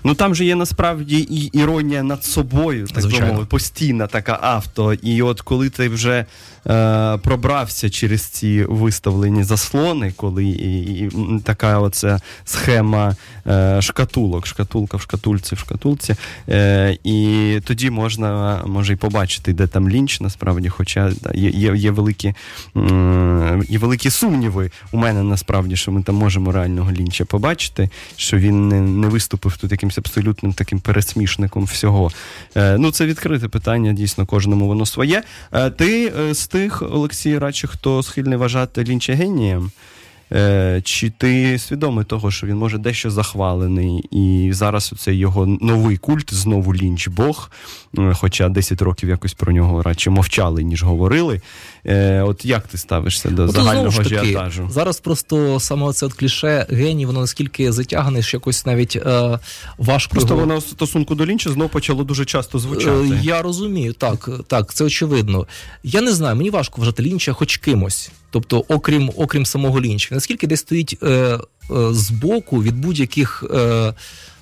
[0.04, 4.94] Ну там же є насправді і іронія над собою, так би мовити, постійна така авто.
[4.94, 6.24] І от коли ти вже
[6.66, 11.10] е, пробрався через ці виставлені заслони, коли і, і
[11.44, 16.14] така оця схема е, шкатулок, шкатулка в шкатульці, в шкатулці,
[16.48, 21.76] е, і тоді можна може й побачити, де там лінч, насправді, хоча да, є є,
[21.76, 22.34] є, великі
[22.76, 28.36] е, є великі сумніви у мене насправді, що ми там можемо реального лінча побачити, що
[28.36, 32.10] він не, не виступив тут якимось абсолютним таким пересмішником всього.
[32.56, 35.22] Е, ну, це відкрите питання, дійсно, кожному воно своє.
[35.52, 39.70] Е, ти е, з тих, Олексій, радше, хто схильний вважати лінча генієм?
[40.82, 46.34] Чи ти свідомий того, що він може дещо захвалений, і зараз оцей його новий культ
[46.34, 47.50] знову лінч Бог,
[48.14, 51.40] хоча 10 років якось про нього радше мовчали, ніж говорили.
[51.86, 54.68] Е, от як ти ставишся до От, загального ажіотажу?
[54.70, 59.38] Зараз просто саме це от кліше геній, воно наскільки затягане, що якось навіть е,
[59.78, 60.10] важко.
[60.10, 60.40] Просто його...
[60.46, 63.18] воно в стосунку до лінча знову почало дуже часто звучати.
[63.22, 65.46] Я розумію, так, так, це очевидно.
[65.82, 68.10] Я не знаю, мені важко вважати лінча хоч кимось.
[68.30, 71.38] Тобто, окрім окрім самого лінча, наскільки десь стоїть е, е,
[71.90, 73.94] збоку від будь-яких е,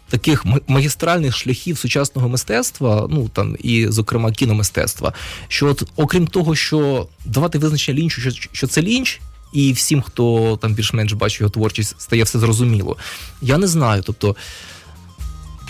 [0.08, 5.12] таких магістральних шляхів сучасного мистецтва, ну там і, зокрема, кіномистецтва,
[5.48, 9.20] що от, окрім того, що давати визначення лінчу, що, що це лінч.
[9.52, 12.96] І всім, хто там більш-менш бачить його творчість, стає все зрозуміло.
[13.42, 14.02] Я не знаю.
[14.06, 14.36] Тобто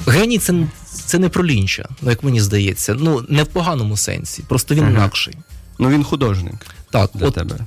[0.06, 0.54] геній це
[0.90, 2.94] це не про лінча, ну як мені здається.
[2.94, 4.92] Ну не в поганому сенсі, просто він ага.
[4.92, 5.34] інакший.
[5.78, 6.66] Ну він художник.
[6.90, 7.58] Так, для от, тебе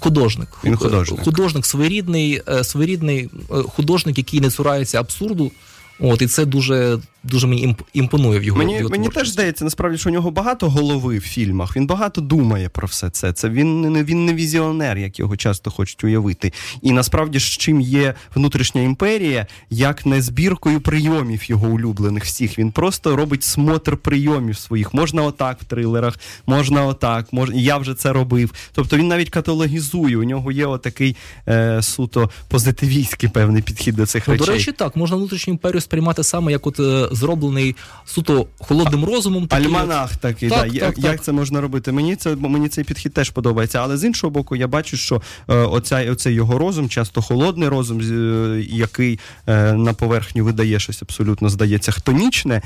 [0.00, 0.48] художник.
[0.64, 1.24] Він художник.
[1.24, 5.52] Художник своєрідний, е, своєрідний е, художник, який не цурається абсурду.
[6.00, 9.98] От, І це дуже дуже мені імпонує в його мені, його мені теж здається, насправді,
[9.98, 11.76] що у нього багато голови в фільмах.
[11.76, 13.32] Він багато думає про все це.
[13.32, 16.52] Це він не він не візіонер, як його часто хочуть уявити.
[16.82, 22.58] І насправді з чим є внутрішня імперія, як не збіркою прийомів його улюблених всіх.
[22.58, 24.94] Він просто робить смотр прийомів своїх.
[24.94, 27.50] Можна отак в трилерах, можна отак, мож...
[27.54, 28.52] я вже це робив.
[28.72, 30.16] Тобто він навіть каталогізує.
[30.16, 31.16] У нього є отакий
[31.48, 34.46] е, суто позитивістський певний підхід до цих ну, речей.
[34.46, 39.46] До речі, так можна внутрішню імперію сприймати саме як от е, зроблений суто холодним розумом.
[39.46, 40.64] Такий Альманах такий, так, да.
[40.64, 41.04] так, як, так.
[41.04, 41.92] як це можна робити?
[41.92, 43.78] Мені це мені цей підхід теж подобається.
[43.78, 48.00] Але з іншого боку, я бачу, що е, оця, оцей його розум, часто холодний розум,
[48.00, 52.62] е, який е, на поверхню видає щось абсолютно здається хтонічне.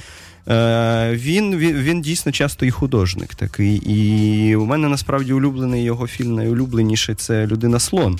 [0.48, 3.76] Е, він, він він, дійсно часто і художник такий.
[3.76, 8.18] І у мене насправді улюблений його фільм найулюбленіший це Людина слон.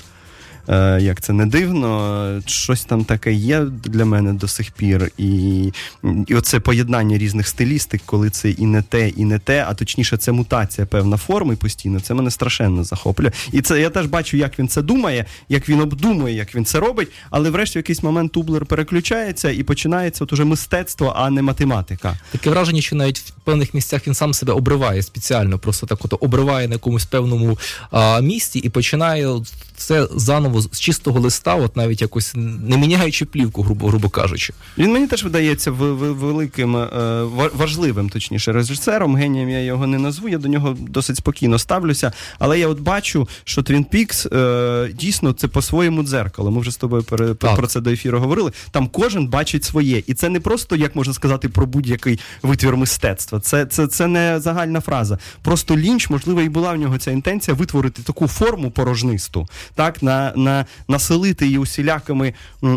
[0.67, 5.11] Е, як це не дивно, щось там таке є для мене до сих пір.
[5.17, 5.71] І
[6.27, 10.17] і оце поєднання різних стилістик, коли це і не те, і не те, а точніше,
[10.17, 11.99] це мутація певна форми постійно.
[11.99, 13.31] Це мене страшенно захоплює.
[13.51, 16.79] І це я теж бачу, як він це думає, як він обдумує, як він це
[16.79, 17.07] робить.
[17.29, 22.17] Але врешті в якийсь момент тублер переключається і починається от уже мистецтво, а не математика.
[22.31, 26.13] Таке враження, що навіть в певних місцях він сам себе обриває спеціально, просто так от
[26.19, 27.59] обриває на якомусь певному
[27.91, 29.29] а, місці і починає
[29.75, 34.53] це заново з чистого листа, от навіть якось не міняючи плівку, грубо грубо кажучи.
[34.77, 36.89] Він мені теж видається великим е,
[37.53, 39.15] важливим, точніше, режисером.
[39.15, 40.29] Генієм я його не назву.
[40.29, 42.11] Я до нього досить спокійно ставлюся.
[42.39, 46.51] Але я от бачу, що Twin Peaks е, дійсно це по-своєму дзеркало.
[46.51, 48.51] Ми вже з тобою пере, про це до ефіру говорили.
[48.71, 53.39] Там кожен бачить своє, і це не просто як можна сказати про будь-який витвір мистецтва.
[53.39, 55.17] Це це, це не загальна фраза.
[55.41, 60.33] Просто лінч, можливо, і була в нього ця інтенція витворити таку форму порожнисту, так на,
[60.43, 62.33] на населити її усілякими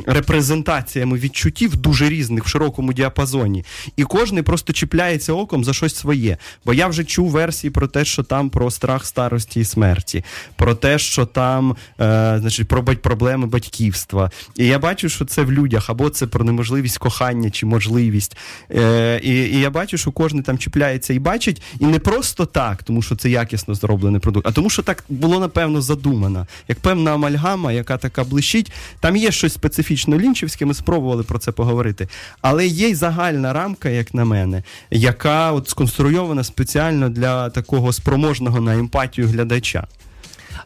[0.07, 3.65] репрезентаціями відчуттів дуже різних в широкому діапазоні.
[3.97, 6.37] І кожен просто чіпляється оком за щось своє.
[6.65, 10.25] Бо я вже чув версії про те, що там про страх старості і смерті,
[10.57, 14.31] про те, що там е, значить, про проблеми батьківства.
[14.57, 18.37] І я бачу, що це в людях, або це про неможливість кохання чи можливість.
[18.71, 22.83] Е, І і я бачу, що кожен там чіпляється і бачить, і не просто так,
[22.83, 27.15] тому що це якісно зроблений продукт, а тому, що так було напевно задумано, як певна
[27.15, 28.73] амальгама, яка така блищить.
[29.01, 32.09] Там є щось специфічно лінчівське, ми спробували про це поговорити.
[32.41, 38.61] Але є й загальна рамка, як на мене, яка от сконструйована спеціально для такого спроможного
[38.61, 39.87] на емпатію глядача.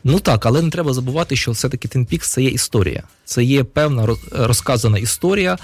[0.05, 3.03] Ну так, але не треба забувати, що все-таки Peaks– це є історія.
[3.24, 5.59] Це є певна розказана історія,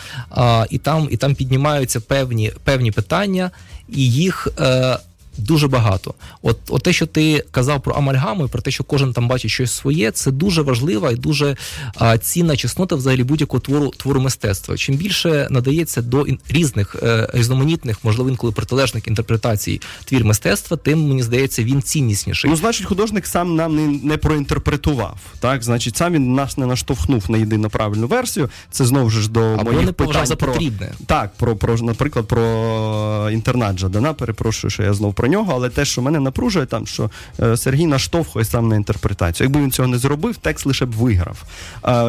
[0.70, 3.50] і там і там піднімаються певні певні питання,
[3.88, 4.98] і їх е,
[5.38, 6.14] дуже багато.
[6.42, 9.72] От, от те, що ти казав про амальгаму, про те, що кожен там бачить щось
[9.72, 11.56] своє, це дуже важлива і дуже
[11.94, 14.76] а, цінна чеснота взагалі будь-якого твору твору мистецтва.
[14.76, 21.08] Чим більше надається до ін, різних е, різноманітних, можливо, інколи протилежних інтерпретацій твір мистецтва, тим
[21.08, 22.50] мені здається, він ціннісніший.
[22.50, 25.18] Ну, значить, художник сам нам не, не проінтерпретував.
[25.40, 28.50] Так, значить, сам він нас не наштовхнув на єдину правильну версію.
[28.70, 30.92] Це знову ж до Або моїх не питань за про потрібне.
[31.06, 34.12] так, про, про наприклад, про інтернат Жадана.
[34.14, 37.10] Перепрошую, що я знов про нього, але те, що мене напружує, там що
[37.40, 39.44] е, Сергій наштовхує сам на інтерпретацію.
[39.44, 41.44] Якби він цього не зробив, текст лише б виграв.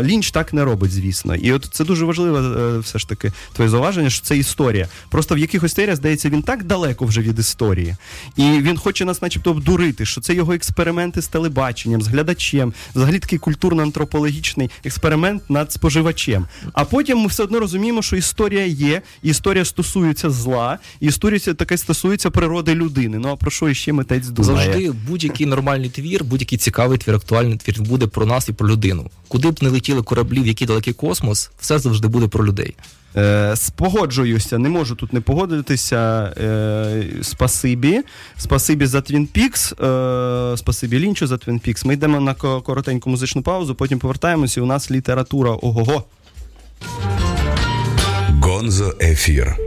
[0.04, 1.36] Лінч так не робить, звісно.
[1.36, 4.88] І от це дуже важливе, е, все ж таки, твоє зауваження, що це історія.
[5.10, 7.96] Просто в якихось серіях, здається, він так далеко вже від історії,
[8.36, 13.20] і він хоче нас, начебто, обдурити, що це його експерименти з телебаченням, з глядачем, взагалі
[13.20, 16.46] такий культурно-антропологічний експеримент над споживачем.
[16.74, 22.30] А потім ми все одно розуміємо, що історія є, історія стосується зла, історія таке стосується
[22.30, 23.07] природи людини.
[23.10, 24.66] Ну а про що ще митець думає?
[24.66, 29.10] Завжди будь-який нормальний твір, будь-який цікавий твір, актуальний твір буде про нас і про людину.
[29.28, 32.76] Куди б не летіли кораблі, в який далекий космос, все завжди буде про людей.
[33.18, 36.34] Е, Спогоджуюся, не можу тут не погодитися.
[36.38, 38.02] Е, Спасибі.
[38.38, 39.86] Спасибі за Twin Peaks,
[40.54, 41.88] е, Спасибі Лінчу за Twin Peaks.
[41.88, 44.62] Ми йдемо на коротеньку музичну паузу, потім повертаємося.
[44.62, 46.04] У нас література ого-го.
[48.42, 49.67] Гонзо ефір.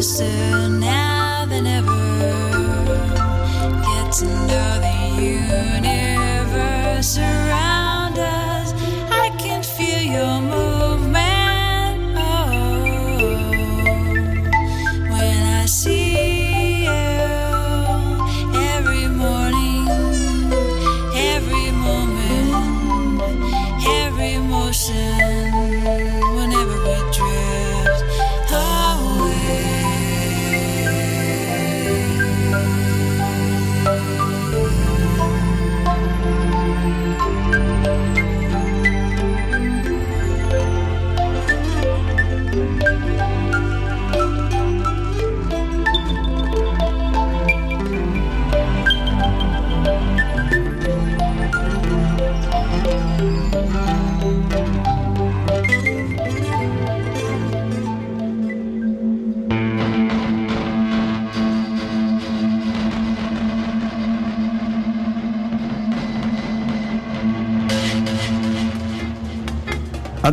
[0.00, 0.69] listen.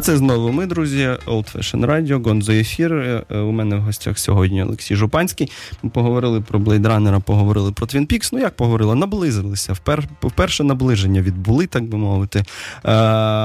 [0.07, 2.93] Це знову ми, друзі, Old Fashion Radio, Гонзо ефір.
[2.93, 5.51] Е, У мене в гостях сьогодні Олексій Жупанський.
[5.83, 8.29] Ми поговорили про Blade Runner, поговорили про Twin Peaks.
[8.33, 8.95] Ну як поговорили?
[8.95, 9.73] Наблизилися.
[9.73, 10.03] Впер...
[10.21, 12.39] Вперше наближення відбули, так би мовити.
[12.39, 12.45] Е,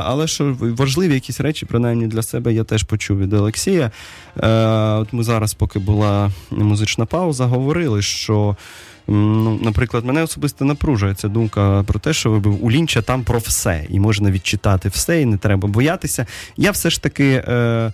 [0.06, 3.90] але що важливі якісь речі, принаймні для себе, я теж почув від Олексія.
[4.42, 4.48] Е,
[4.94, 8.56] от ми зараз, поки була музична пауза, говорили, що.
[9.08, 13.38] Ну, наприклад, мене особисто напружує ця думка про те, що ви у Лінча там про
[13.38, 16.26] все, і можна відчитати все, і не треба боятися.
[16.56, 17.44] Я все ж таки.
[17.48, 17.92] Е,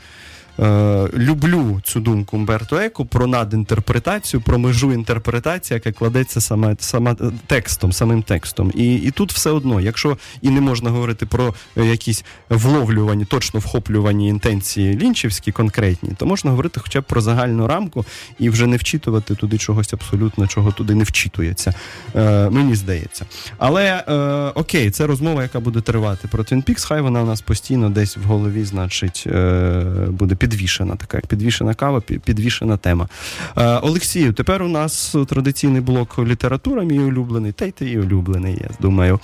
[0.61, 7.17] Е, люблю цю думку Умберто Еко про надінтерпретацію, про межу інтерпретації, яка кладеться саме, саме
[7.47, 8.73] текстом, самим текстом.
[8.75, 13.61] І, і тут все одно, якщо і не можна говорити про е, якісь вловлювані, точно
[13.61, 18.05] вхоплювані інтенції лінчівські, конкретні, то можна говорити хоча б про загальну рамку
[18.39, 21.75] і вже не вчитувати туди чогось абсолютно, чого туди не вчитується.
[22.17, 23.27] Е, мені здається.
[23.59, 24.15] Але е,
[24.55, 28.17] окей, це розмова, яка буде тривати про Twin Peaks, Хай вона у нас постійно десь
[28.17, 33.09] в голові, значить, е, буде підвішена, така підвішена кава, підвішена тема.
[33.57, 38.71] Е, Олексію, тепер у нас традиційний блок література, мій улюблений, та й ти улюблений, я
[38.81, 39.21] думаю.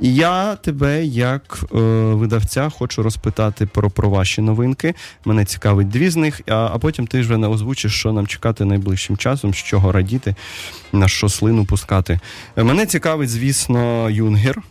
[0.00, 1.78] І я тебе, як е,
[2.14, 4.94] видавця, хочу розпитати про, про ваші новинки.
[5.24, 8.64] Мене цікавить дві з них, а, а потім ти вже не озвучиш, що нам чекати
[8.64, 10.34] найближчим часом, з чого радіти,
[10.92, 12.20] на що слину пускати.
[12.56, 14.62] Е, Мене цікавить, звісно, Юнгер.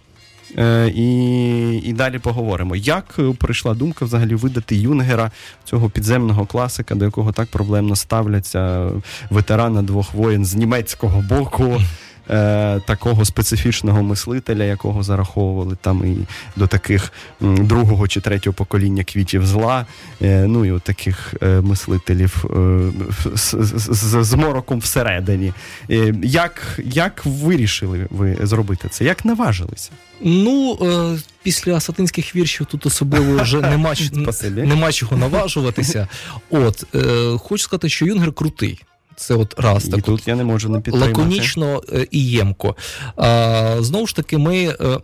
[0.58, 2.76] Е, І, і далі поговоримо.
[2.76, 5.32] Як е, прийшла думка взагалі видати Юнгера,
[5.64, 8.90] цього підземного класика, до якого так проблемно ставляться
[9.30, 11.82] ветерана двох воєн з німецького боку,
[12.30, 16.18] е, такого специфічного мислителя, якого зараховували там і
[16.60, 17.12] до таких
[17.42, 19.86] м, другого чи третього покоління квітів зла,
[20.22, 22.92] е, ну і от таких е, мислителів е,
[23.36, 25.54] з, з, з, з мороком всередині.
[25.90, 29.06] Е, як, як вирішили ви зробити це?
[29.06, 29.92] Як наважилися?
[30.22, 33.94] Ну, е, після сатинських віршів тут особливо вже нема,
[34.56, 36.08] нема чого наважуватися.
[36.50, 38.82] От, е, хочу сказати, що Юнгер крутий.
[39.20, 40.02] Це от раз І так.
[40.02, 41.12] тут я не можу не підтримати.
[41.14, 42.76] лаконічно е, і ємко.
[43.16, 44.76] А, знову ж таки, ми.
[44.82, 45.00] е,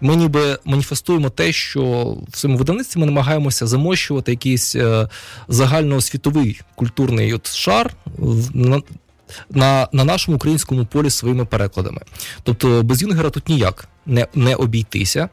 [0.00, 1.82] Ми ніби маніфестуємо те, що
[2.28, 5.08] в своєму видавництві ми намагаємося замощувати якийсь е,
[5.48, 7.94] загальноосвітовий культурний от шар
[8.54, 8.82] на,
[9.50, 12.00] на, на нашому українському полі своїми перекладами.
[12.42, 15.28] Тобто без Юнгера тут ніяк не, не обійтися.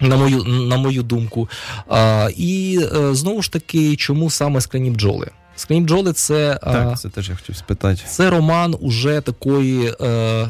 [0.00, 1.48] На мою, на мою думку.
[1.88, 2.80] А, і
[3.12, 5.30] знову ж таки, чому саме скляні бджоли?
[5.60, 8.02] Скляні бджоли це Так, це теж я хотів спитати.
[8.06, 10.48] це роман уже такої е,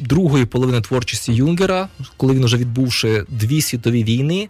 [0.00, 4.48] другої половини творчості Юнгера, коли він вже відбувши дві світові війни.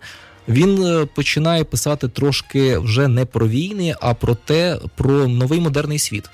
[0.49, 5.99] Він е, починає писати трошки вже не про війни, а про те, про новий модерний
[5.99, 6.31] світ,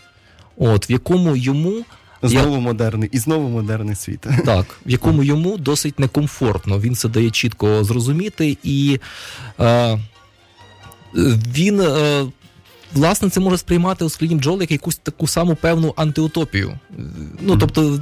[0.57, 1.85] от в якому йому
[2.23, 4.27] Знову модерний і знову модерний світ.
[4.45, 6.81] так, в якому йому досить некомфортно.
[6.81, 9.01] Він це дає чітко зрозуміти, і
[9.61, 9.99] е,
[11.55, 11.81] він.
[11.81, 12.27] Е,
[12.95, 16.79] Власне, це може сприймати у скліні бджоли як якусь таку саму певну антиутопію.
[17.41, 18.01] Ну, тобто,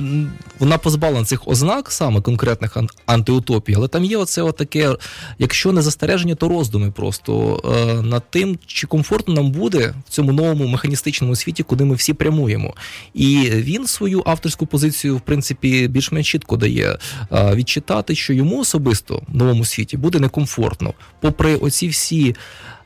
[0.58, 2.76] вона позбавлена цих ознак, саме конкретних
[3.06, 4.96] антиутопій, але там є оце отаке,
[5.38, 10.32] якщо не застереження, то роздуми просто е, над тим, чи комфортно нам буде в цьому
[10.32, 12.74] новому механістичному світі, куди ми всі прямуємо.
[13.14, 16.98] І він свою авторську позицію, в принципі, більш-менш чітко дає
[17.32, 22.34] е, відчитати, що йому особисто в новому світі буде некомфортно, попри оці всі.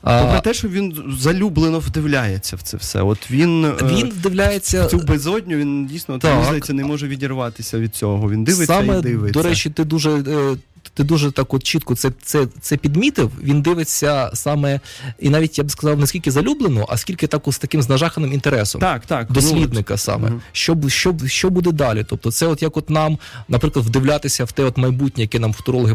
[0.02, 3.02] Попри те, що він залюблено вдивляється в це все.
[3.02, 6.32] От він, е, він вдивляється в цю безодню, він дійсно Так.
[6.32, 8.30] Там, здається, не може відірватися від цього.
[8.30, 9.42] Він дивиться Саме, і дивиться.
[9.42, 10.56] До речі, ти дуже е,
[10.98, 13.30] ти дуже так от чітко це, це, це підмітив.
[13.42, 14.80] Він дивиться саме,
[15.18, 18.80] і навіть я б сказав, не скільки залюблено, а скільки так з таким знажаханим інтересом.
[18.80, 19.26] Так, так.
[19.28, 20.40] ну, Дослідника саме, Мгм.
[20.52, 22.04] що, що, що буде далі?
[22.08, 23.18] Тобто, це от як от нам,
[23.48, 25.94] наприклад, вдивлятися в те от майбутнє, яке нам футурологи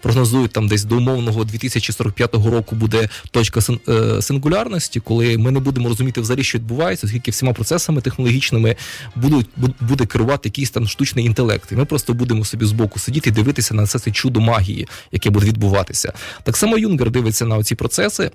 [0.00, 3.80] прогнозують там десь до умовного 2045 року буде точка син-
[4.18, 8.76] е, сингулярності, коли ми не будемо розуміти взагалі, що відбувається, оскільки всіма процесами технологічними
[9.16, 9.46] будуть
[9.80, 11.72] буде керувати якийсь там штучний інтелект.
[11.72, 15.30] І ми просто будемо собі збоку сидіти і дивитися на це, це чудо магії, яке
[15.30, 16.12] буде відбуватися.
[16.42, 18.30] Так само Юнгер дивиться на оці процеси,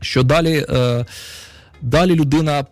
[0.00, 1.06] що далі, е,
[1.82, 2.64] далі людина.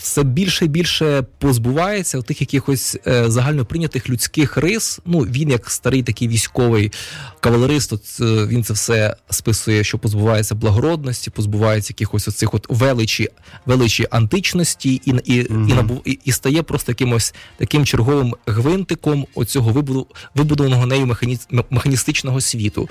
[0.00, 5.00] Е, все більше і більше позбувається тих якихось е, загальноприйнятих людських рис.
[5.06, 6.92] Ну він як старий такий військовий
[7.40, 13.28] кавалерист, от, е, він це все списує, що позбувається благородності, позбувається якихось оцих от величі,
[13.66, 19.72] величі античності, і, і, і, набув, і, і стає просто якимось таким черговим гвинтиком оцього
[19.72, 21.38] вибуду, вибудованого нею механі,
[21.70, 22.88] механістичного світу.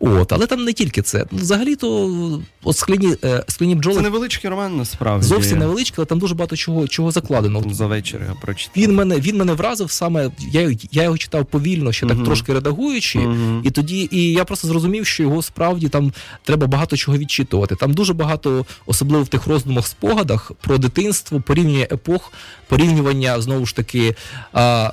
[0.00, 1.26] От, але там не тільки це.
[1.30, 5.26] Ну, взагалі-то от скляні, е, скляні бджоли Це невеличкий роман, насправді.
[5.26, 7.62] зовсім невеличкий, але там дуже багато чого, чого закладено.
[7.72, 8.72] За вечір я прочитав.
[8.82, 10.30] Він мене він мене вразив саме.
[10.52, 13.62] Я, я його читав повільно, ще так трошки редагуючи, Мгм.
[13.64, 16.12] і тоді і я просто зрозумів, що його справді там
[16.44, 17.76] треба багато чого відчитувати.
[17.76, 22.32] Там дуже багато, особливо в тих роздумах, спогадах про дитинство, порівняння епох,
[22.68, 24.14] порівнювання знову ж таки.
[24.52, 24.92] А,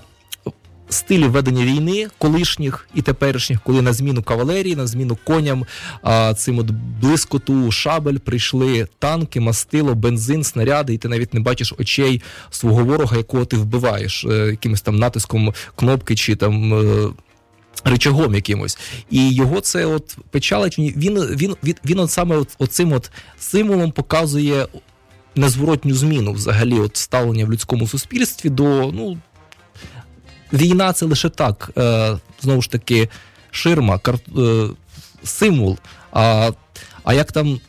[0.90, 5.66] Стилів ведення війни колишніх і теперішніх, коли на зміну кавалерії, на зміну коням,
[6.36, 6.72] цим от
[7.02, 13.18] блискоту шабель прийшли танки, мастило, бензин, снаряди, і ти навіть не бачиш очей свого ворога,
[13.18, 16.74] якого ти вбиваєш, е, якимось там натиском кнопки чи там.
[16.74, 17.10] е,
[17.84, 18.78] Речагом якимось,
[19.10, 20.80] і його це от печалить.
[20.80, 24.68] Він він він, він, він от саме от, оцим от символом показує
[25.36, 29.18] незворотню зміну взагалі от ставлення в людському суспільстві до ну
[30.54, 33.10] війна це лише так, е, знову ж таки,
[33.52, 34.00] ширма,
[34.38, 34.68] е,
[35.24, 35.78] символ.
[36.12, 36.52] А,
[37.04, 37.60] а як там.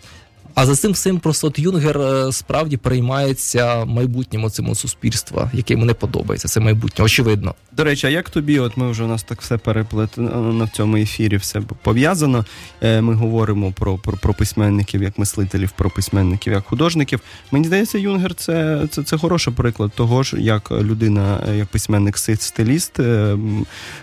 [0.57, 5.84] А за цим всім просто от Юнгер е, справді переймається майбутнім оцим суспільства, яке йому
[5.84, 6.48] не подобається.
[6.48, 7.54] Це майбутнє, очевидно.
[7.72, 10.96] До речі, а як тобі, от ми вже у нас так все переплетено в цьому
[10.96, 12.44] ефірі, все пов'язано.
[12.82, 17.20] Е, Ми говоримо про, про, про письменників як мислителів, про письменників як художників.
[17.50, 22.18] Мені здається, Юнгер це, це, це хороший приклад того ж, як людина, е, як письменник
[22.18, 22.98] стиліст,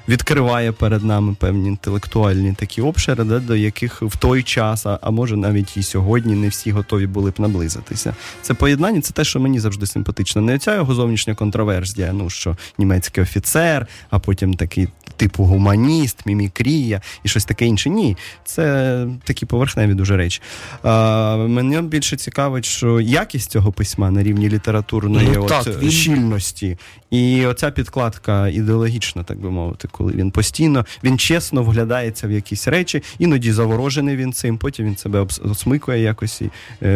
[0.08, 5.38] відкриває перед нами певні інтелектуальні такі обшири, да, до яких в той час, а може
[5.38, 8.16] навіть і сьогодні, не всі готові були б наблизитися.
[8.42, 10.42] Це поєднання, це те, що мені завжди симпатично.
[10.42, 14.88] Не ця його зовнішня контроверсія, ну що німецький офіцер, а потім такий
[15.18, 17.90] типу гуманіст, мімікрія і щось таке інше.
[17.90, 20.42] Ні, це такі поверхневі дуже речі.
[20.84, 26.78] А, мене більше цікавить, що якість цього письма на рівні літературної Ну, от, він- щільності.
[27.12, 32.68] І оця підкладка ідеологічна, так би мовити, коли він постійно, він чесно вглядається в якісь
[32.68, 36.50] речі, іноді заворожений він цим, потім він себе обс- осмикує якось і
[36.82, 36.88] е,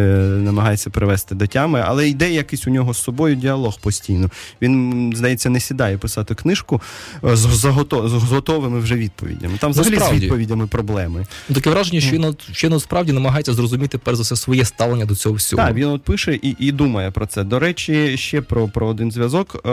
[0.43, 4.29] намагається привести до тями, але йде якийсь у нього з собою діалог постійно.
[4.61, 6.81] Він, здається, не сідає писати книжку
[7.23, 7.61] е, з, з,
[8.05, 9.57] з готовими вже відповідями.
[9.59, 11.25] Там взагалі з відповідями проблеми.
[11.49, 14.35] Ну, Таке враження, що він от, що він от справді намагається зрозуміти перш за все
[14.35, 15.63] своє ставлення до цього всього.
[15.63, 17.43] Так, він от пише і, і думає про це.
[17.43, 19.55] До речі, ще про, про один зв'язок.
[19.55, 19.69] Е,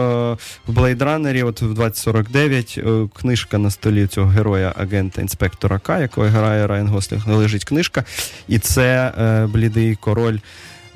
[0.67, 6.01] в Blade Runner, от в 2049, е, книжка на столі цього героя, агента інспектора К,
[6.01, 8.05] якого грає Райан Гослінг, лежить книжка,
[8.49, 10.39] і це е, блідий король,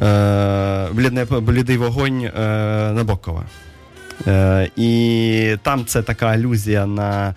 [0.00, 2.30] е, блідне, блідий вогонь е,
[2.92, 3.44] Набокова.
[4.26, 7.34] Е, і там це така алюзія на.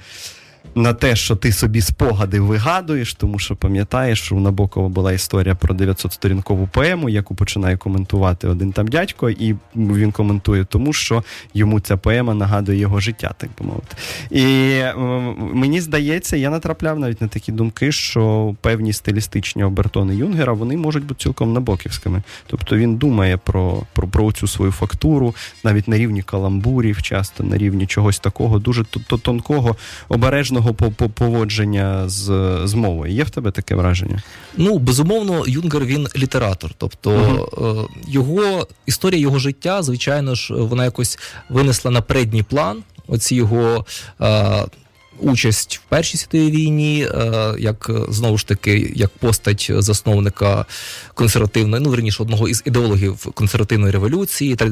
[0.76, 5.56] На те, що ти собі спогади вигадуєш, тому що пам'ятаєш, що у Набокова була історія
[5.56, 11.80] про 900-сторінкову поему, яку починає коментувати один там дядько, і він коментує тому, що йому
[11.80, 13.96] ця поема нагадує його життя, так би мовити.
[14.32, 14.84] І
[15.56, 21.06] мені здається, я натрапляв навіть на такі думки, що певні стилістичні обертони Юнгера вони можуть
[21.06, 22.24] бути цілком набоківськими.
[22.48, 27.58] Тобто він думає про, про, про цю свою фактуру, навіть на рівні каламбурів, часто на
[27.58, 28.84] рівні чогось такого, дуже
[29.24, 29.76] тонкого,
[30.10, 32.24] обережного по- поводження з,
[32.64, 33.14] з мовою.
[33.14, 34.22] Є в тебе таке враження?
[34.58, 36.72] Ну, безумовно, Юнгер він літератор.
[36.78, 43.36] Тобто е, його історія його життя, звичайно ж, вона якось винесла на передній план оці
[43.36, 43.86] його.
[44.22, 44.66] Е,
[45.20, 50.66] Участь в Першій світовій війні, е, як знову ж таки, як постать засновника
[51.14, 54.68] консервативної, ну верніше одного із ідеологів консервативної революції, е,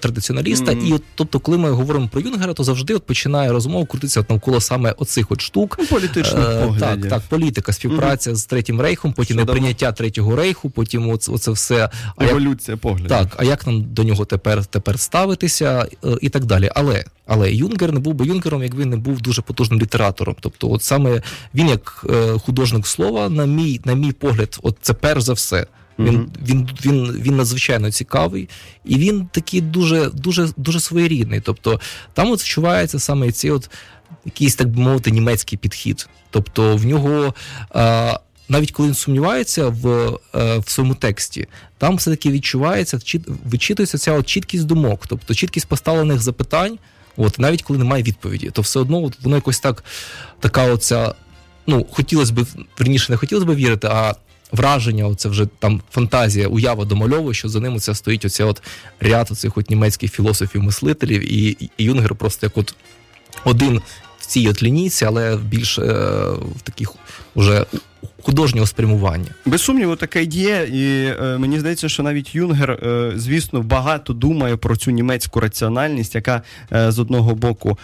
[0.00, 0.72] традиціоналіста.
[0.72, 4.30] І от, тобто, коли ми говоримо про Юнгера, то завжди от починає розмова крутитися от
[4.30, 5.76] навколо саме оцих от штук.
[5.80, 7.02] Ну, політичних Е, поглядів.
[7.02, 9.52] Так, так, політика, співпраця з третім рейхом, потім Що давно?
[9.54, 11.90] неприйняття третього рейху, потім оце, оце все.
[12.16, 13.08] А як, Еволюція поглядів.
[13.08, 15.86] так, а як нам до нього тепер, тепер ставитися
[16.20, 16.70] і так далі.
[16.74, 20.36] Але, Але Юнгер не був би Юнгером, якби не був дуже потужним літератором.
[20.40, 21.22] Тобто, от саме
[21.54, 25.66] він, як е, художник слова, на мій, на мій погляд, от це перш за все.
[25.98, 26.30] Він, Мгм.
[26.46, 28.48] він, він, він надзвичайно цікавий,
[28.84, 31.40] і він такий дуже, дуже, дуже своєрідний.
[31.40, 31.80] Тобто
[32.14, 33.70] там от вчувається саме цей от
[34.24, 36.08] якийсь, так би мовити, німецький підхід.
[36.30, 37.34] Тобто в нього.
[37.70, 39.88] А, навіть коли він сумнівається в,
[40.34, 41.46] е, в своєму тексті,
[41.78, 42.98] там все-таки відчувається,
[43.44, 46.78] вичитується ця от чіткість думок, тобто чіткість поставлених запитань,
[47.16, 49.84] от навіть коли немає відповіді, то все одно от, воно якось так,
[50.40, 51.14] така оця,
[51.66, 52.46] ну, хотілося б,
[52.78, 54.14] верніше, не хотілося б вірити, а
[54.52, 58.62] враження, оце вже там фантазія, уява домальовує, що за ним оця стоїть оця от
[59.00, 62.74] ряд оцих от німецьких філософів-мислителів, і, і Юнгер просто як от
[63.44, 63.80] один
[64.22, 65.82] в цій от лінійці, але більш е,
[66.56, 66.94] в таких
[67.34, 67.64] уже
[68.22, 69.34] художнього спрямування.
[69.46, 74.56] Без сумніву, таке є, і е, мені здається, що навіть Юнгер, е, звісно, багато думає
[74.56, 76.42] про цю німецьку раціональність, яка
[76.72, 77.78] е, з одного боку.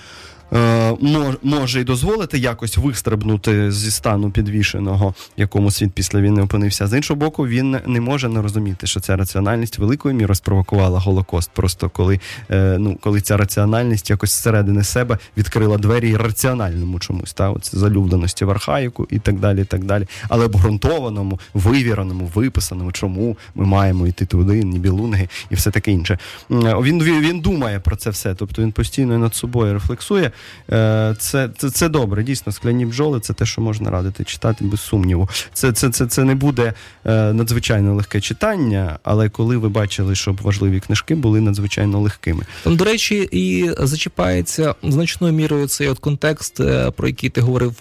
[0.53, 0.97] Е,
[1.43, 6.87] Може й дозволити якось вистрибнути зі стану підвішеного, якому світ після війни опинився.
[6.87, 11.51] З іншого боку, він не може не розуміти, що ця раціональність великою мірою спровокувала Голокост.
[11.55, 12.21] Просто коли,
[12.51, 18.45] е, ну, коли ця раціональність якось зсередини себе відкрила двері раціональному чомусь, та от залюбленості
[18.45, 19.61] в архаїку і так далі.
[19.63, 20.07] і так далі.
[20.29, 26.19] Але обґрунтованому, вивіреному, виписаному, чому ми маємо йти туди, нібілунги і все таке інше.
[26.51, 30.33] Він, він думає про це все, тобто він постійно над собою рефлексує.
[30.73, 34.81] Е, Це, це, це добре, дійсно, скляні бджоли це те, що можна радити читати без
[34.81, 35.29] сумніву.
[35.53, 36.73] Це, це, це, це не буде
[37.05, 42.45] е, надзвичайно легке читання, але коли ви бачили, щоб важливі книжки були надзвичайно легкими.
[42.65, 47.75] Там, до речі, і зачіпається значною мірою цей от контекст, е, про який ти говорив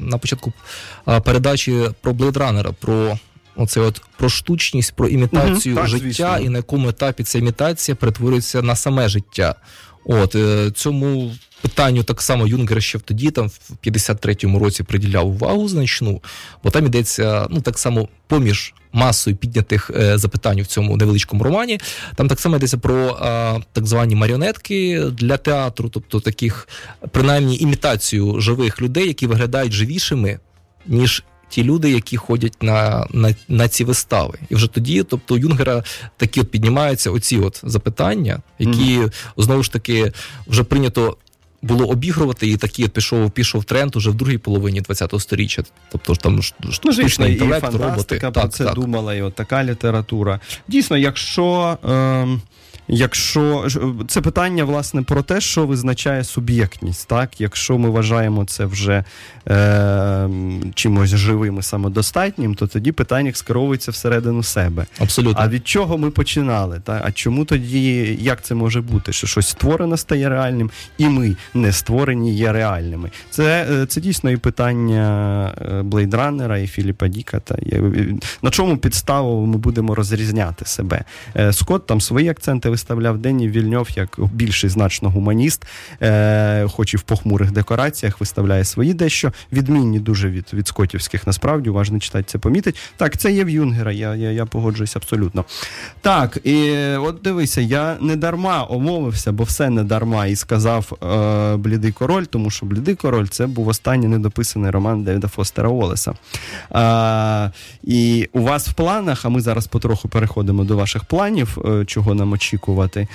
[0.00, 0.52] на початку
[1.24, 3.18] передачі про Runner, про
[3.56, 6.38] оце от про штучність, про імітацію Мгм, так, життя, звісно.
[6.38, 9.54] і на якому етапі ця імітація перетворюється на саме життя.
[10.04, 11.32] От е, цьому
[11.62, 16.22] питанню так само Юнгер ще в тоді, там в 53-му році приділяв увагу значну,
[16.64, 21.80] бо там йдеться ну так само поміж масою піднятих е, запитань в цьому невеличкому романі.
[22.14, 23.18] Там так само йдеться про
[23.72, 26.68] так звані маріонетки для театру, тобто таких
[27.10, 30.38] принаймні імітацію живих людей, які виглядають живішими,
[30.86, 31.24] ніж.
[31.52, 35.84] Ті люди, які ходять на, на, на ці вистави, і вже тоді, тобто у Юнгера
[36.16, 39.00] такі от піднімаються оці от запитання, які
[39.36, 40.12] знову ж таки
[40.46, 41.16] вже прийнято
[41.62, 45.62] було обігрувати, і такий от пішов пішов тренд уже в другій половині ХХ століття.
[45.90, 47.84] Тобто там Ну, штучний і інтелект, роботи.
[47.84, 48.74] фантастика про Так, це так.
[48.74, 50.40] думала, і от така література.
[50.68, 51.78] Дійсно, якщо.
[51.84, 52.40] Ем...
[52.88, 53.66] Якщо
[54.08, 59.04] це питання власне про те, що визначає суб'єктність, так якщо ми вважаємо це вже
[59.48, 60.28] е,
[60.74, 64.86] чимось живим і самодостатнім, то тоді питання скеровується всередину себе.
[64.98, 65.42] Абсолютно.
[65.42, 66.80] А від чого ми починали?
[66.84, 67.00] Та?
[67.04, 69.12] А чому тоді, як це може бути?
[69.12, 73.10] Що щось створено стає реальним, і ми не створені є реальними?
[73.30, 77.40] Це, е, це дійсно і питання Блейдранера і Філіпа Діка.
[77.40, 77.56] Та
[78.42, 81.04] на чому підставу ми будемо розрізняти себе?
[81.36, 85.66] Е, Скотт там свої акценти виставляв Денні Вільньов як більший значно гуманіст,
[86.02, 91.26] е, хоч і в похмурих декораціях виставляє свої дещо відмінні дуже від, від скотівських.
[91.26, 92.78] Насправді уважно читати це помітить.
[92.96, 95.44] Так, це є в Юнгера, я, я, я погоджуюсь абсолютно.
[96.00, 101.56] Так, і от дивися, я не дарма омовився, бо все не дарма, і сказав е,
[101.56, 106.14] Блідий король, тому що Блідий король це був останній недописаний роман Девіда Фостера Уоллеса.
[106.70, 107.50] А,
[107.82, 112.14] і у вас в планах, а ми зараз потроху переходимо до ваших планів, е, чого
[112.14, 112.32] нам
[112.62, 113.08] очікувати.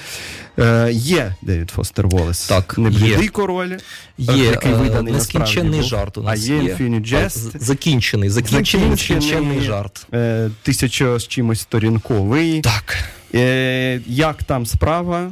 [0.60, 2.48] Е, є Девід Фостер Уоллес.
[2.48, 2.90] Так, не.
[2.90, 3.78] Блідий король,
[4.18, 6.60] Є який е, виданий нескінченний жарт у нас а є.
[6.62, 7.30] Infinite Jest.
[7.30, 10.08] з- Закінчений, закінчений, нескінченний жарт.
[10.14, 12.62] Е, тисячо з чимось сторінковий.
[12.62, 12.98] Так.
[13.36, 15.32] Е, як там справа?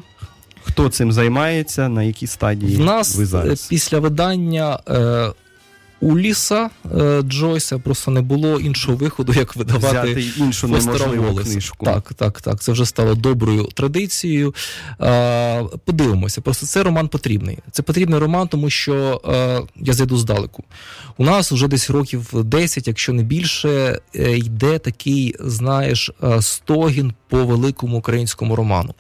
[0.64, 1.90] Хто цим займається?
[1.90, 3.68] На якій стадії В нас ви е, зараз?
[3.68, 5.32] після видання е,
[6.02, 11.86] Уліса е, Джойса просто не було іншого виходу, як видавати Взяти іншу неможливу книжку.
[11.86, 12.62] Так, так, так.
[12.62, 14.56] Це вже стало доброю традицією.
[15.02, 16.42] Е, подивимося.
[16.42, 17.58] Просто це роман потрібний.
[17.72, 20.64] Це потрібний роман, тому що е, я зайду здалеку.
[21.18, 27.14] У нас вже десь років 10, якщо не більше, е, йде такий, знаєш, е, стогін
[27.30, 28.94] по великому українському роману.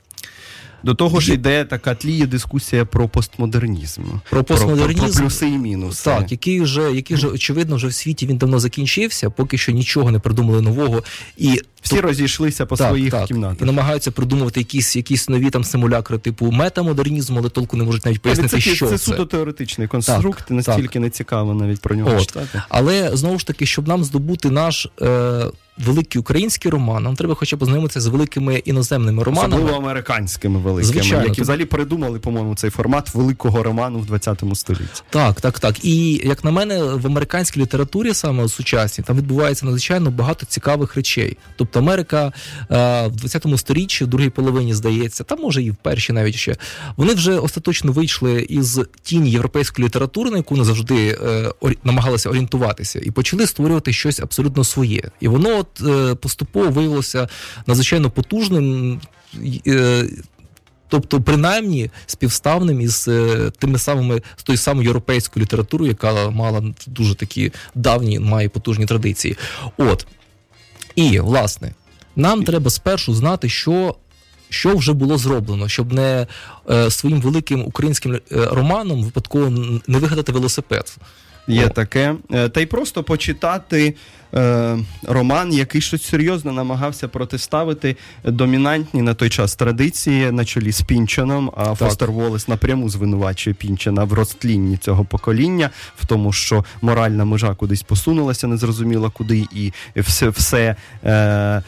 [0.86, 4.02] До того ж йде така тліє дискусія про постмодернізм.
[4.30, 5.00] Про постмодернізм.
[5.02, 6.04] Про, про плюси і мінуси.
[6.04, 10.12] Так, який вже, який вже очевидно вже в світі він давно закінчився, поки що нічого
[10.12, 11.04] не придумали нового.
[11.38, 13.62] І Всі розійшлися по так, своїх так, кімнатах.
[13.62, 18.22] і намагаються придумувати якісь, якісь нові там симулякри, типу метамодернізму, але толку не можуть навіть
[18.22, 18.98] пояснити, це, що це це.
[18.98, 22.20] суто теоретичний конструкт, настільки не цікаво навіть про нього От.
[22.20, 22.62] читати.
[22.70, 25.46] Але знову ж таки, щоб нам здобути наш е,
[25.78, 29.56] великий український роман, нам треба хоча б познайомитися з великими іноземними романами.
[29.56, 35.02] Особливо американськими великими, Звичайно, які взагалі придумали, по-моєму, цей формат великого роману в 20 столітті.
[35.10, 35.86] Так, так, так.
[35.86, 41.38] І як на мене, в американській літературі, саме сучасній, там відбувається надзвичайно багато цікавих речей.
[41.56, 42.32] Тобто Америка
[42.72, 46.56] е, в 20 сторіччі, в другій половині, здається, та може і в першій навіть ще,
[46.98, 52.30] вони вже остаточно вийшли із тіні європейської літератури, на яку вони завжди е, орі- намагалися
[52.30, 55.04] орієнтуватися, і почали створювати щось абсолютно своє.
[55.20, 57.28] І воно от е, поступово виявилося
[57.68, 59.02] надзвичайно потужним.
[59.68, 60.06] е,
[60.88, 67.16] Тобто, принаймні, співставним із е, тими самими з тою самою європейською літературою, яка мала дуже
[67.16, 69.38] такі давні, має потужні традиції.
[69.78, 70.08] От
[70.96, 71.72] і власне,
[72.16, 73.96] нам треба спершу знати, що.
[74.50, 76.28] Що вже було зроблено, щоб не
[76.70, 79.50] е, своїм великим українським е, романом випадково
[79.88, 80.98] не вигадати велосипед.
[81.48, 81.70] Є О.
[81.70, 82.16] таке.
[82.54, 83.96] Та й просто почитати
[84.34, 90.82] е, роман, який щось серйозно намагався протиставити домінантні на той час традиції на чолі з
[90.82, 91.52] Пінчаном.
[91.58, 97.56] А Фостер Волес напряму звинувачує Пінчана в розтлінні цього покоління, в тому, що моральна межа
[97.56, 101.64] кудись посунулася, незрозуміло куди, і все, все, е,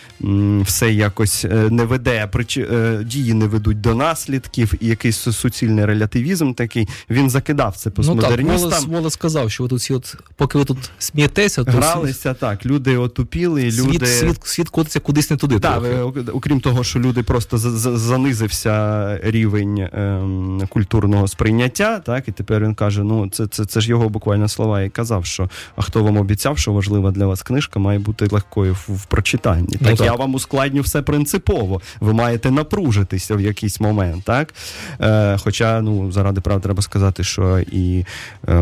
[0.61, 5.85] все якось е, не веде, причи, е, дії не ведуть до наслідків, і якийсь суцільний
[5.85, 6.87] релятивізм такий.
[7.09, 8.41] Він закидав це Ну так.
[8.41, 12.65] Волес, Волес сказав, що ви тут всі, от, поки ви тут смієтеся, то Гралися так,
[12.65, 14.05] люди отупіли, світ, люди.
[14.05, 15.59] світ, світ, котиться кудись не туди.
[15.59, 16.31] Так, трохи.
[16.31, 22.63] окрім того, що люди просто за- за- занизився рівень ем, культурного сприйняття, так, і тепер
[22.63, 26.03] він каже: ну, це, це, це ж його буквально слова і казав, що а хто
[26.03, 29.67] вам обіцяв, що важлива для вас книжка, має бути легкою в, в прочитанні.
[29.67, 30.05] Так, Ну, так.
[30.05, 31.81] я вам ускладню все принципово.
[31.99, 34.53] Ви маєте напружитися в якийсь момент, так?
[35.01, 38.53] Е, хоча, ну, заради прав треба сказати, що і е,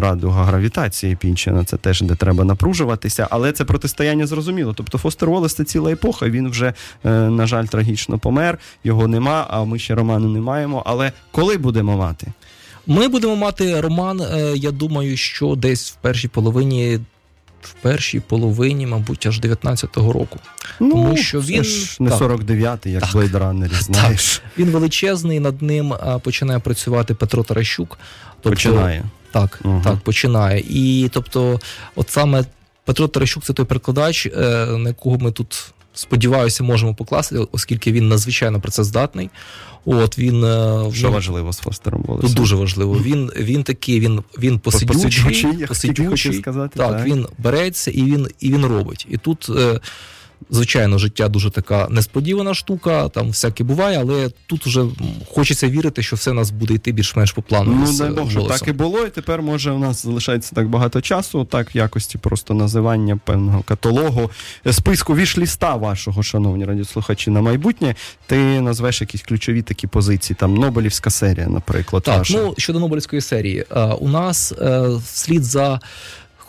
[0.00, 4.72] радуга гравітації Пінчена це теж де треба напружуватися, але це протистояння зрозуміло.
[4.76, 6.28] Тобто Фостер Волес це ціла епоха.
[6.28, 6.72] Він вже,
[7.04, 10.82] е, на жаль, трагічно помер, його нема, а ми ще роману не маємо.
[10.86, 12.26] Але коли будемо мати?
[12.86, 16.98] Ми будемо мати роман, е, я думаю, що десь в першій половині.
[17.62, 20.38] В першій половині, мабуть, аж 19-го року.
[20.78, 22.18] Тому що він- ж не так.
[22.18, 24.42] 49-й, як Blade Runner, знаєш.
[24.58, 27.98] Він величезний, над ним починає працювати Петро Таращук.
[28.42, 29.04] Тобто, Починає.
[29.32, 29.82] Так, Мгм.
[29.82, 30.64] так, починає.
[30.68, 31.60] І тобто,
[31.96, 32.44] от саме
[32.90, 34.30] Петро Таращук це той перекладач, е,
[34.66, 35.72] на якого ми тут.
[35.94, 39.30] Сподіваюся, можемо покласти, оскільки він надзвичайно працездатний.
[39.84, 42.28] От він е, Що ну, важливо з Фостером Волесом?
[42.28, 42.98] Тут дуже важливо.
[43.02, 47.06] Він, він такий, він, він посидючий, посидючий, посидючий сказати, так, так.
[47.06, 49.06] він береться і він, і він робить.
[49.10, 49.80] І тут, е,
[50.50, 54.84] звичайно, життя дуже така несподівана штука, там всяке буває, але тут вже
[55.28, 57.86] хочеться вірити, що все у нас буде йти більш-менш по плану.
[57.86, 60.68] Ну, дай е, Бог, щоб так і було, і тепер може у нас залишається так
[60.68, 64.30] багато часу, так в якості просто називання певного каталогу,
[64.66, 67.94] е, списку вішліста вашого, шановні радіослухачі, на майбутнє.
[68.26, 72.02] Ти назвеш якісь ключові такі позиції, там Нобелівська серія, наприклад.
[72.02, 72.34] Так, ваша.
[72.34, 74.52] ну щодо Нобелівської серії, е, у нас
[75.04, 75.80] вслід за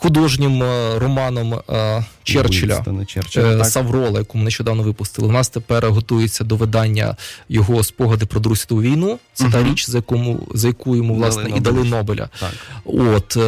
[0.02, 2.84] художнім е, романом е, Черчилля.
[3.06, 3.64] Черчилля, Е.
[3.64, 5.28] Саврола, яку ми нещодавно випустили.
[5.28, 7.16] У нас тепер готується до видання
[7.48, 9.18] його спогади про Другу світову війну.
[9.34, 12.28] Це та річ, за якому за яку йому Дали власне і дали Нобеля.
[12.40, 12.52] Так.
[12.84, 13.38] От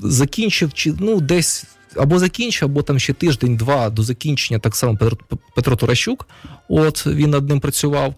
[0.00, 1.64] закінчив чи ну десь.
[1.96, 5.16] Або закінчив, або там ще тиждень-два до закінчення, так само Петро,
[5.54, 6.28] Петро Туращук.
[6.68, 8.14] От він над ним працював.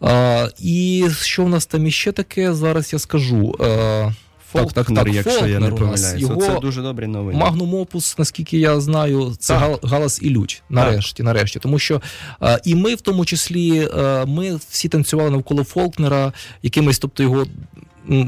[0.00, 2.54] А, і що в нас там іще таке?
[2.54, 3.56] Зараз я скажу.
[3.60, 4.10] А,
[4.52, 6.00] так, так, Фолкнер, так, якщо я не Фолкнер у нас.
[6.00, 6.16] помиляюся.
[6.16, 7.38] Його Це дуже добрі новини.
[7.38, 9.78] Магнум Опус, наскільки я знаю, це Так.
[9.90, 10.62] галас і лють.
[10.70, 11.58] Нарешті, нарешті.
[11.58, 12.00] Тому що
[12.42, 16.32] е, і ми, в тому числі, е, ми всі танцювали навколо Фолкнера,
[16.62, 17.46] якимись, тобто його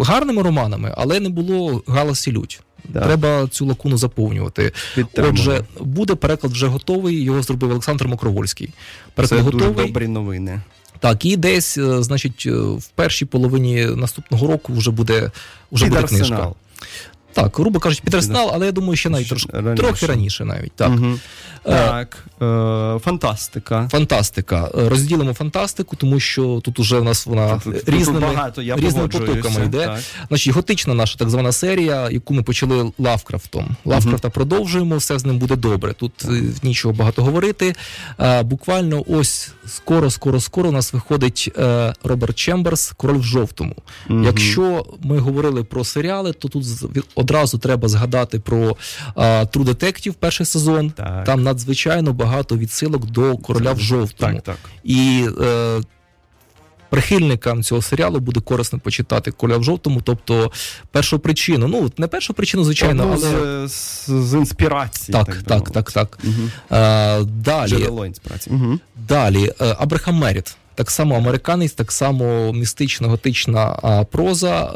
[0.01, 2.61] гарними романами, але не було галас і лють.
[2.89, 3.01] Да.
[3.01, 4.73] Треба цю лакуну заповнювати.
[4.95, 5.33] Підтримую.
[5.35, 7.23] Отже, буде переклад вже готовий.
[7.23, 8.71] Його зробив Олександр Мокровольський.
[9.15, 10.61] Переклад це дуже добрі новини.
[11.05, 15.31] Так, і десь, е, значить, е, в першій половині наступного року вже буде,
[15.73, 16.53] вже Під буде книжка.
[17.35, 19.83] Так, грубо кажучи, під але я думаю, ще навіть трошки, раніше.
[19.83, 20.73] трохи раніше навіть.
[20.73, 20.93] Так.
[21.67, 23.89] Е, Так, е, фантастика.
[23.93, 24.71] Фантастика.
[24.79, 28.77] Е, Розділимо фантастику, тому що тут уже в нас вона Тут- тут різними, багато, я
[28.77, 29.87] різними потоками йде.
[29.87, 30.01] так.
[30.29, 33.77] Значить, готична наша так звана серія, яку ми почали Лавкрафтом.
[33.85, 35.93] Лавкрафта продовжуємо, все з ним буде добре.
[35.93, 37.75] Тут е, нічого багато говорити.
[38.21, 43.75] Е, Буквально ось скоро, скоро, скоро у нас виходить е, Роберт Чемберс, король в жовтому.
[44.09, 44.25] Мгм.
[44.25, 46.65] Якщо ми говорили про серіали, то тут
[47.25, 48.77] одразу треба згадати про
[49.17, 50.91] е, True Detective, перший сезон.
[50.91, 51.25] Так.
[51.25, 54.35] Там надзвичайно багато відсилок до короля в жовтому.
[54.35, 54.59] Так, так.
[54.85, 55.81] І е,
[56.91, 60.01] прихильникам цього серіалу буде корисно почитати Коля в жовтому.
[60.03, 60.53] Тобто,
[60.91, 65.13] першу причину, ну не першу причину, звичайно, Одну але з, з, з інспірації.
[65.13, 65.71] так, так, мовити.
[65.71, 66.19] так, так.
[66.25, 66.51] Мгм.
[66.73, 67.71] Е, далі.
[67.71, 68.57] Джерело інспірації.
[68.57, 68.79] Угу.
[69.09, 70.57] Далі е, Абрахам Меріт.
[70.75, 73.77] Так само американець, так само містична готична
[74.11, 74.73] проза.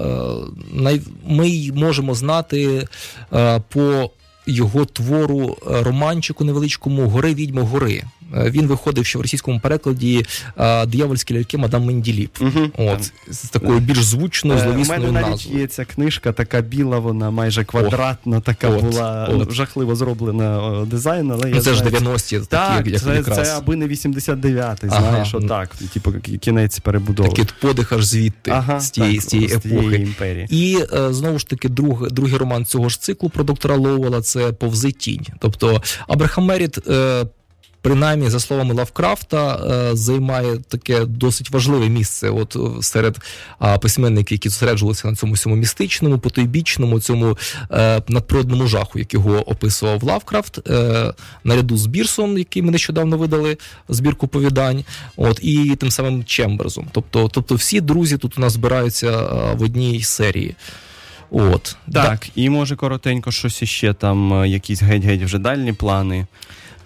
[0.84, 2.86] Е, Ми можемо знати
[3.32, 4.11] е, по
[4.46, 8.05] його твору е, романчику невеличкому Гори відьмо гори.
[8.37, 10.26] Е, Він виходив ще в російському перекладі
[10.59, 12.41] е, Диявольські ляльки Мадам Менділіп.
[12.41, 12.72] Мгм.
[12.79, 15.59] От з такою більш звучною Е, У зловісною мене навіть назвою.
[15.61, 19.53] є ця книжка, така біла, вона майже квадратна, така от, була от.
[19.53, 23.49] жахливо зроблена дизайн, але Ну, я це ж знаю, 90-ті, Так, такі, як це, якраз.
[23.49, 25.11] це аби не 89-й, Ага.
[25.11, 27.29] знаєш, отак, типу кінець перебудови.
[27.29, 29.97] Такий подих аж звідти, Ага, з тієї, так, з тієї з епохи.
[29.97, 30.47] імперії.
[30.51, 30.79] І
[31.11, 35.26] знову ж таки, друг, другий роман цього ж циклу про доктора Лоуела це Повзи тінь.
[35.39, 36.79] Тобто Абрахам Меріт,
[37.83, 43.18] принаймні, за словами Лавкрафта, е, займає таке досить важливе місце от е, серед
[43.81, 47.39] письменників, які зосереджувалися на цьому всьому містичному, потойбічному, цьому
[47.70, 50.59] е, надприродному жаху, який його описував Лавкрафт,
[51.45, 53.59] наряду з Бірсом, який ми нещодавно видали
[53.89, 54.85] збірку повідань,
[55.16, 56.87] от і тим самим Чемберзом.
[56.93, 59.11] Тобто, тобто всі друзі тут у нас збираються
[59.55, 60.55] в одній серії.
[61.31, 66.26] От Так, і може коротенько щось іще там, якісь геть-геть вже дальні плани.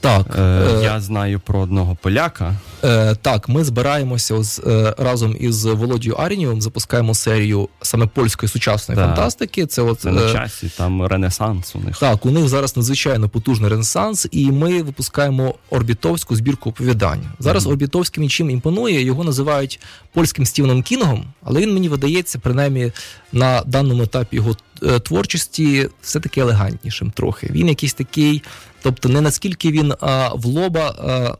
[0.02, 2.54] Так, Е, е, Я знаю про одного поляка.
[2.84, 8.96] е, так, ми збираємося ось, е, разом із Володією Арінєвим, запускаємо серію саме польської сучасної
[9.00, 9.06] Так.
[9.06, 9.66] фантастики.
[9.66, 11.98] Це от Це на е, часі, там ренесанс у них.
[11.98, 17.22] Так, у них зараз надзвичайно потужний ренесанс, і ми випускаємо орбітовську збірку оповідань.
[17.38, 19.80] Зараз Орбітовський мені чим імпонує, його називають
[20.12, 22.92] польським Стівеном Кінгом, але він мені видається, принаймні
[23.32, 24.56] на даному етапі його
[25.02, 27.48] творчості, все-таки елегантнішим трохи.
[27.50, 28.42] Він якийсь такий,
[28.82, 30.94] тобто не наскільки він а, в лоба.
[30.98, 31.36] А,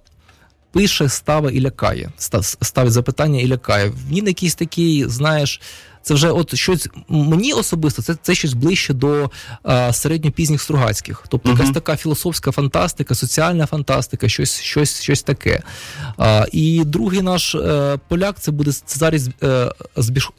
[0.72, 2.10] Пише, ставить і лякає.
[2.18, 3.92] Ста- Ставить запитання і лякає.
[4.10, 5.60] Він якийсь такий, знаєш,
[6.02, 9.30] це вже от щось мені особисто, це, це щось ближче до
[9.62, 11.24] а, середньопізніх Стругацьких.
[11.28, 11.58] Тобто Мгм.
[11.58, 15.62] якась така філософська фантастика, соціальна фантастика, щось, щось, щось таке.
[16.18, 19.72] А, і другий наш е, поляк це буде Цезарій е,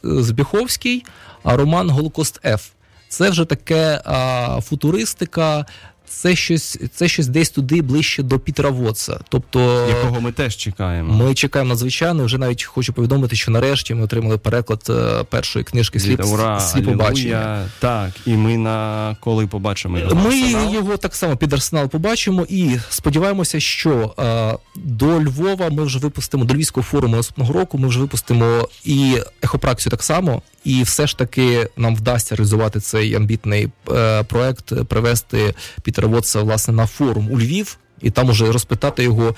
[0.02, 1.04] Збіховський,
[1.42, 2.68] а роман Голокост Ф.
[3.08, 5.66] Це вже таке а, футуристика.
[6.08, 9.20] Це щось, це щось десь туди ближче до Пітера Вотса.
[9.28, 11.14] Тобто Якого ми теж чекаємо.
[11.14, 12.24] ми чекаємо надзвичайно.
[12.24, 17.36] Вже навіть хочу повідомити, що нарешті ми отримали переклад е, першої книжки сліп, Ура, сліпобачення.
[17.36, 17.66] Алілуя.
[17.78, 20.14] Так, і ми на коли побачимо його.
[20.14, 20.74] Ми Арсенал.
[20.74, 26.44] його так само під арсенал побачимо і сподіваємося, що е, до Львова ми вже випустимо
[26.44, 27.78] до Львівського форуму наступного року.
[27.78, 33.14] Ми вже випустимо і ехопраксію так само, і все ж таки нам вдасться реалізувати цей
[33.14, 39.02] амбітний е, проект, привести Пітера Вотса власне на форум у Львів, і там уже розпитати
[39.02, 39.34] його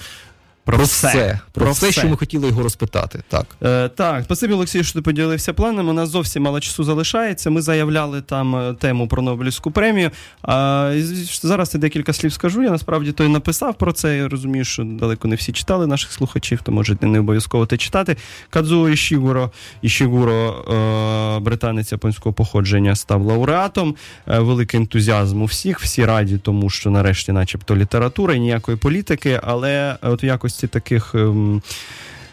[0.67, 1.09] про, все.
[1.09, 2.01] все, про, Про все, все.
[2.01, 3.23] що ми хотіли його розпитати.
[3.29, 3.47] Так.
[3.62, 5.89] Е, так, спасибі, Олексій, що ти поділився планом.
[5.89, 7.51] У нас зовсім мало часу залишається.
[7.51, 10.11] Ми заявляли там е, тему про Нобелівську премію.
[10.43, 10.93] А
[11.43, 12.62] зараз я декілька слів скажу.
[12.62, 14.17] Я насправді то й написав про це.
[14.17, 18.17] Я розумію, що далеко не всі читали наших слухачів, то може не обов'язково те читати.
[18.51, 19.51] Кадзуо Ішігуро,
[19.83, 20.64] Ішігуро,
[21.37, 23.95] е, британець японського походження, став лауреатом.
[24.29, 29.41] Е, великий ентузіазм у всіх, всі раді, тому що нарешті, начебто, література і ніякої політики,
[29.43, 30.27] але от в
[30.63, 31.15] якості таких.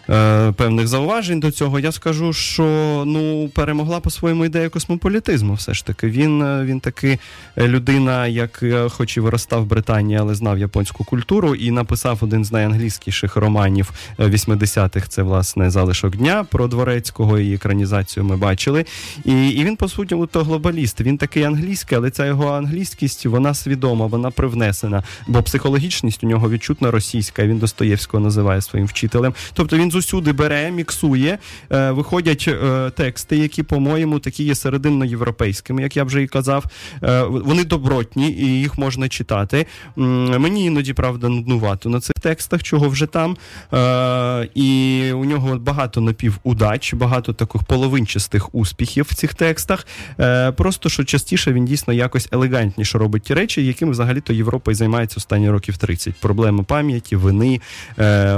[0.10, 2.64] Е, Певних зауважень до цього я скажу, що
[3.08, 5.54] ну перемогла по-своєму ідея космополітизму.
[5.54, 7.20] Все ж таки, він, е, він таки
[7.56, 12.46] е, людина, як хоч і виростав в Британії, але знав японську культуру і написав один
[12.46, 15.08] з найанглійськіших романів е, 80-х.
[15.08, 18.86] Це власне залишок дня про дворецького і екранізацію ми бачили.
[19.26, 21.02] І, і він по суті то глобаліст.
[21.02, 25.04] Він такий англійський, але ця його англійськість вона свідома, вона привнесена.
[25.28, 27.46] Бо психологічність у нього відчутна російська.
[27.46, 29.34] Він Достоєвського називає своїм вчителем.
[29.54, 31.38] Тобто він зусюди бере, міксує,
[31.72, 36.66] е, виходять е, тексти, які, по-моєму, такі є серединноєвропейськими, як я вже і казав.
[37.04, 39.66] Е, вони добротні і їх можна читати.
[39.96, 43.38] Мені іноді, правда, нуднувато на цих текстах, чого вже там.
[43.74, 49.88] Е, і у нього багато напівудач, багато таких половинчастих успіхів в цих текстах.
[50.20, 54.76] Е, просто що частіше він дійсно якось елегантніше робить ті речі, якими взагалі-то Європа і
[54.76, 56.14] займається останні років 30.
[56.16, 57.62] Проблеми пам'яті, вини,
[58.00, 58.36] е,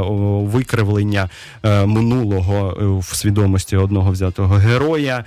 [0.56, 1.30] викривлення
[1.86, 5.24] минулого е, в свідомості одного взятого героя,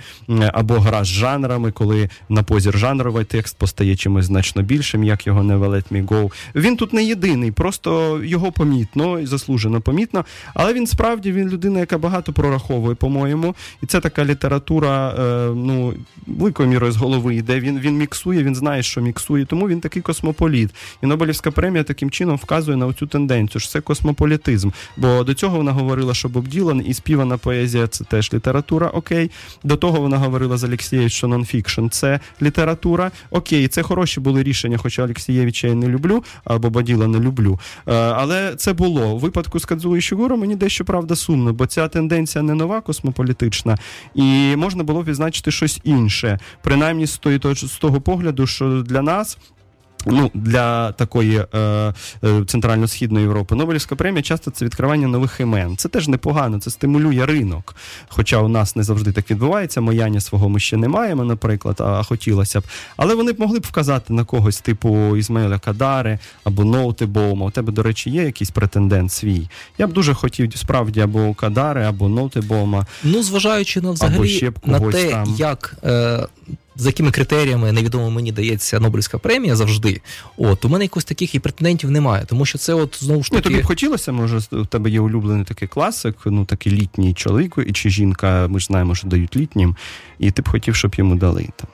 [0.53, 5.41] або гра з жанрами, коли на позір жанровий текст постає чимось значно більшим, як його
[5.41, 6.31] Never Let Me Go.
[6.55, 10.25] Він тут не єдиний, просто його помітно і заслужено помітно.
[10.53, 15.93] Але він справді він людина, яка багато прораховує, по-моєму, і це така література, е, ну
[16.27, 17.59] великою мірою з голови йде.
[17.59, 20.69] Він він міксує, він знає, що міксує, тому він такий космополіт.
[21.03, 24.69] І Нобелівська премія таким чином вказує на цю тенденцію, що це космополітизм.
[24.97, 28.87] Бо до цього вона говорила, що Боб Ділан і співана поезія це теж література.
[28.87, 29.31] Окей.
[29.63, 33.11] До того вона говорила з Олексієвич, що нонфікшн це література.
[33.31, 37.59] Окей, це хороші були рішення, хоча Олексієвича я не люблю, а Боба Ділана люблю.
[37.87, 39.13] Е, Але це було.
[39.13, 43.77] У випадку з Кадзуо Ішігуро мені дещо правда сумно, бо ця тенденція не нова космополітична,
[44.15, 47.17] і можна було б відзначити щось інше, принаймні з
[47.79, 49.37] того погляду, що для нас.
[50.05, 51.93] Ну, для такої е, е,
[52.45, 55.77] центрально-східної Європи Нобелівська премія часто це відкривання нових імен.
[55.77, 57.75] Це теж непогано, це стимулює ринок.
[58.07, 59.81] Хоча у нас не завжди так відбувається.
[59.81, 62.63] Мояння свого ми ще не маємо, наприклад, а хотілося б.
[62.97, 67.45] Але вони б могли б вказати на когось, типу Ізмаїля Кадари або Ноутебоума.
[67.45, 69.49] У тебе, до речі, є якийсь претендент свій.
[69.77, 72.85] Я б дуже хотів справді або Кадари, або Ноутебоума.
[73.03, 75.35] Ну, зважаючи на Або взагалі ще б на те, там.
[75.37, 75.75] як.
[75.83, 76.27] Е,
[76.79, 80.01] за якими критеріями невідомо мені дається Нобелівська премія завжди.
[80.37, 83.41] От у мене якось таких і претендентів немає, тому що це от знову ж таки...
[83.41, 83.53] таки.
[83.53, 87.89] тобі б хотілося, може, у тебе є улюблений такий класик, ну такий літній чоловік чи
[87.89, 89.75] жінка, ми ж знаємо, що дають літнім,
[90.19, 91.67] і ти б хотів, щоб йому дали там.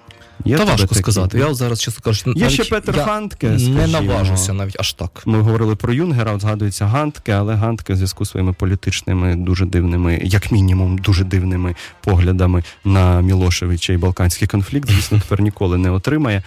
[0.46, 1.00] Є Та важко такі?
[1.02, 1.38] сказати.
[1.40, 3.88] Я зараз, чесно кажучи, Є ще Петер я Хантке, не скажімо.
[3.88, 5.24] наважуся навіть аж так.
[5.26, 9.66] Ми говорили про Юнгера, от згадується Гантке, але Гантке в зв'язку з своїми політичними дуже
[9.66, 15.92] дивними, як мінімум, дуже дивними поглядами на Мілошевича і Балканський конфлікт, звісно, тепер ніколи не
[15.92, 16.44] отримає.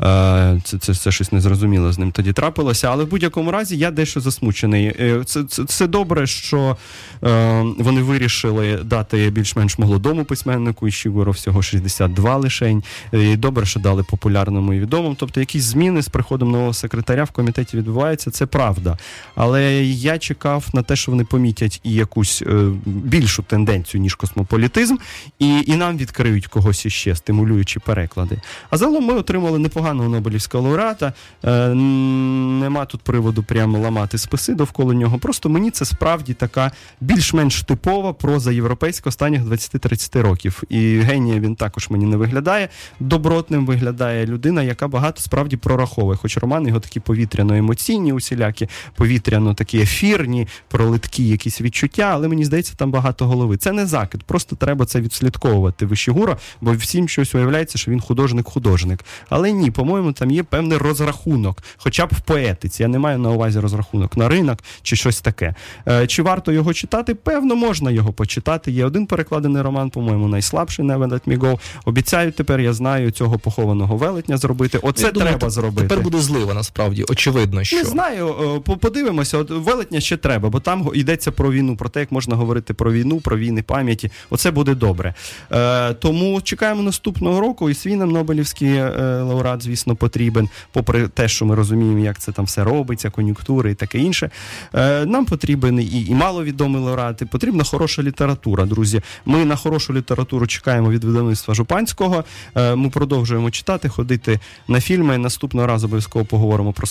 [0.00, 2.88] Е, Це, це, це щось незрозуміло з ним тоді трапилося.
[2.90, 4.86] Але в будь-якому разі я дещо засмучений.
[4.86, 6.76] Е, Це, це, це добре, що
[7.24, 12.82] е, вони вирішили дати більш-менш молодому письменнику, і Щігуро всього 62 лишень.
[13.24, 15.16] І добре, що дали популярному і відомому.
[15.18, 18.98] Тобто якісь зміни з приходом нового секретаря в комітеті відбуваються, це правда.
[19.34, 24.96] Але я чекав на те, що вони помітять і якусь е, більшу тенденцію, ніж космополітизм,
[25.38, 28.40] і, і нам відкриють когось іще, стимулюючи переклади.
[28.70, 31.12] А загалом ми отримали непоганого Нобелівського лауреата.
[31.44, 35.18] Е, нема тут приводу прямо ламати списи довкола нього.
[35.18, 36.70] Просто мені це справді така
[37.00, 40.62] більш-менш типова проза європейська останніх 20-30 років.
[40.68, 42.68] І генія він також мені не виглядає.
[43.14, 46.16] Добротним виглядає людина, яка багато справді прораховує.
[46.16, 52.74] Хоч роман його такі повітряно-емоційні, усілякі, повітряно такі ефірні, пролиткі якісь відчуття, але мені здається,
[52.76, 53.56] там багато голови.
[53.56, 59.04] Це не закид, просто треба це відслідковувати Вишігура, бо всім щось уявляється, що він художник-художник.
[59.28, 62.82] Але ні, по-моєму, там є певний розрахунок, хоча б в поетиці.
[62.82, 65.54] Я не маю на увазі розрахунок на ринок чи щось таке.
[65.88, 67.14] Е, чи варто його читати?
[67.14, 68.72] Певно, можна його почитати.
[68.72, 71.58] Є один перекладений роман, по-моєму, найслабший Never Let Me.
[71.84, 74.78] Обіцяю тепер, я знаю цього похованого велетня зробити.
[74.82, 75.88] Оце Я треба теп- зробити.
[75.88, 77.76] Тепер буде злива, насправді, очевидно, що.
[77.76, 78.34] Не знаю,
[78.68, 79.38] е, подивимося.
[79.38, 82.92] От велетня ще треба, бо там йдеться про війну, про те, як можна говорити про
[82.92, 84.10] війну, про війни пам'яті.
[84.30, 85.14] Оце буде добре.
[85.52, 87.70] Е, тому чекаємо наступного року.
[87.70, 88.90] І свій нам Нобелівський е,
[89.22, 93.74] лауреат, звісно, потрібен, попри те, що ми розуміємо, як це там все робиться, кон'юнктури і
[93.74, 94.30] таке інше.
[94.74, 99.00] Е, нам потрібен і, і маловідомий лауреат, і потрібна хороша література, друзі.
[99.24, 102.24] Ми на хорошу літературу чекаємо від видавництва Жупанського.
[102.54, 105.18] Е, ми продовжуємо читати, ходити на фільми.
[105.18, 106.86] Наступного разу обов'язково поговоримо про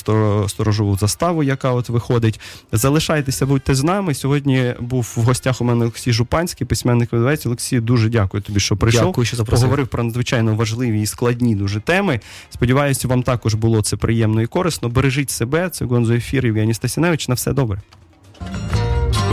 [0.47, 2.39] сторожову заставу, яка от виходить.
[2.71, 4.13] Залишайтеся, будьте з нами.
[4.13, 7.45] Сьогодні був в гостях у мене Олексій Жупанський, письменник видавець.
[7.45, 9.05] Олексій, дуже дякую тобі, що прийшов.
[9.05, 9.63] Дякую, що запросив.
[9.63, 12.19] Поговорив про надзвичайно важливі і складні дуже теми.
[12.49, 14.89] Сподіваюся, вам також було це приємно і корисно.
[14.89, 15.69] Бережіть себе.
[15.69, 17.27] Це Гонзо Ефір, Євгеній Стасіневич.
[17.27, 17.81] На все добре.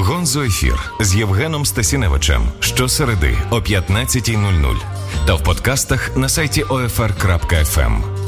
[0.02, 4.76] Гонзо ефір з Євгеном Стасіневичем щосереди о 15.00
[5.26, 8.19] та в подкастах на сайті OFR.FM.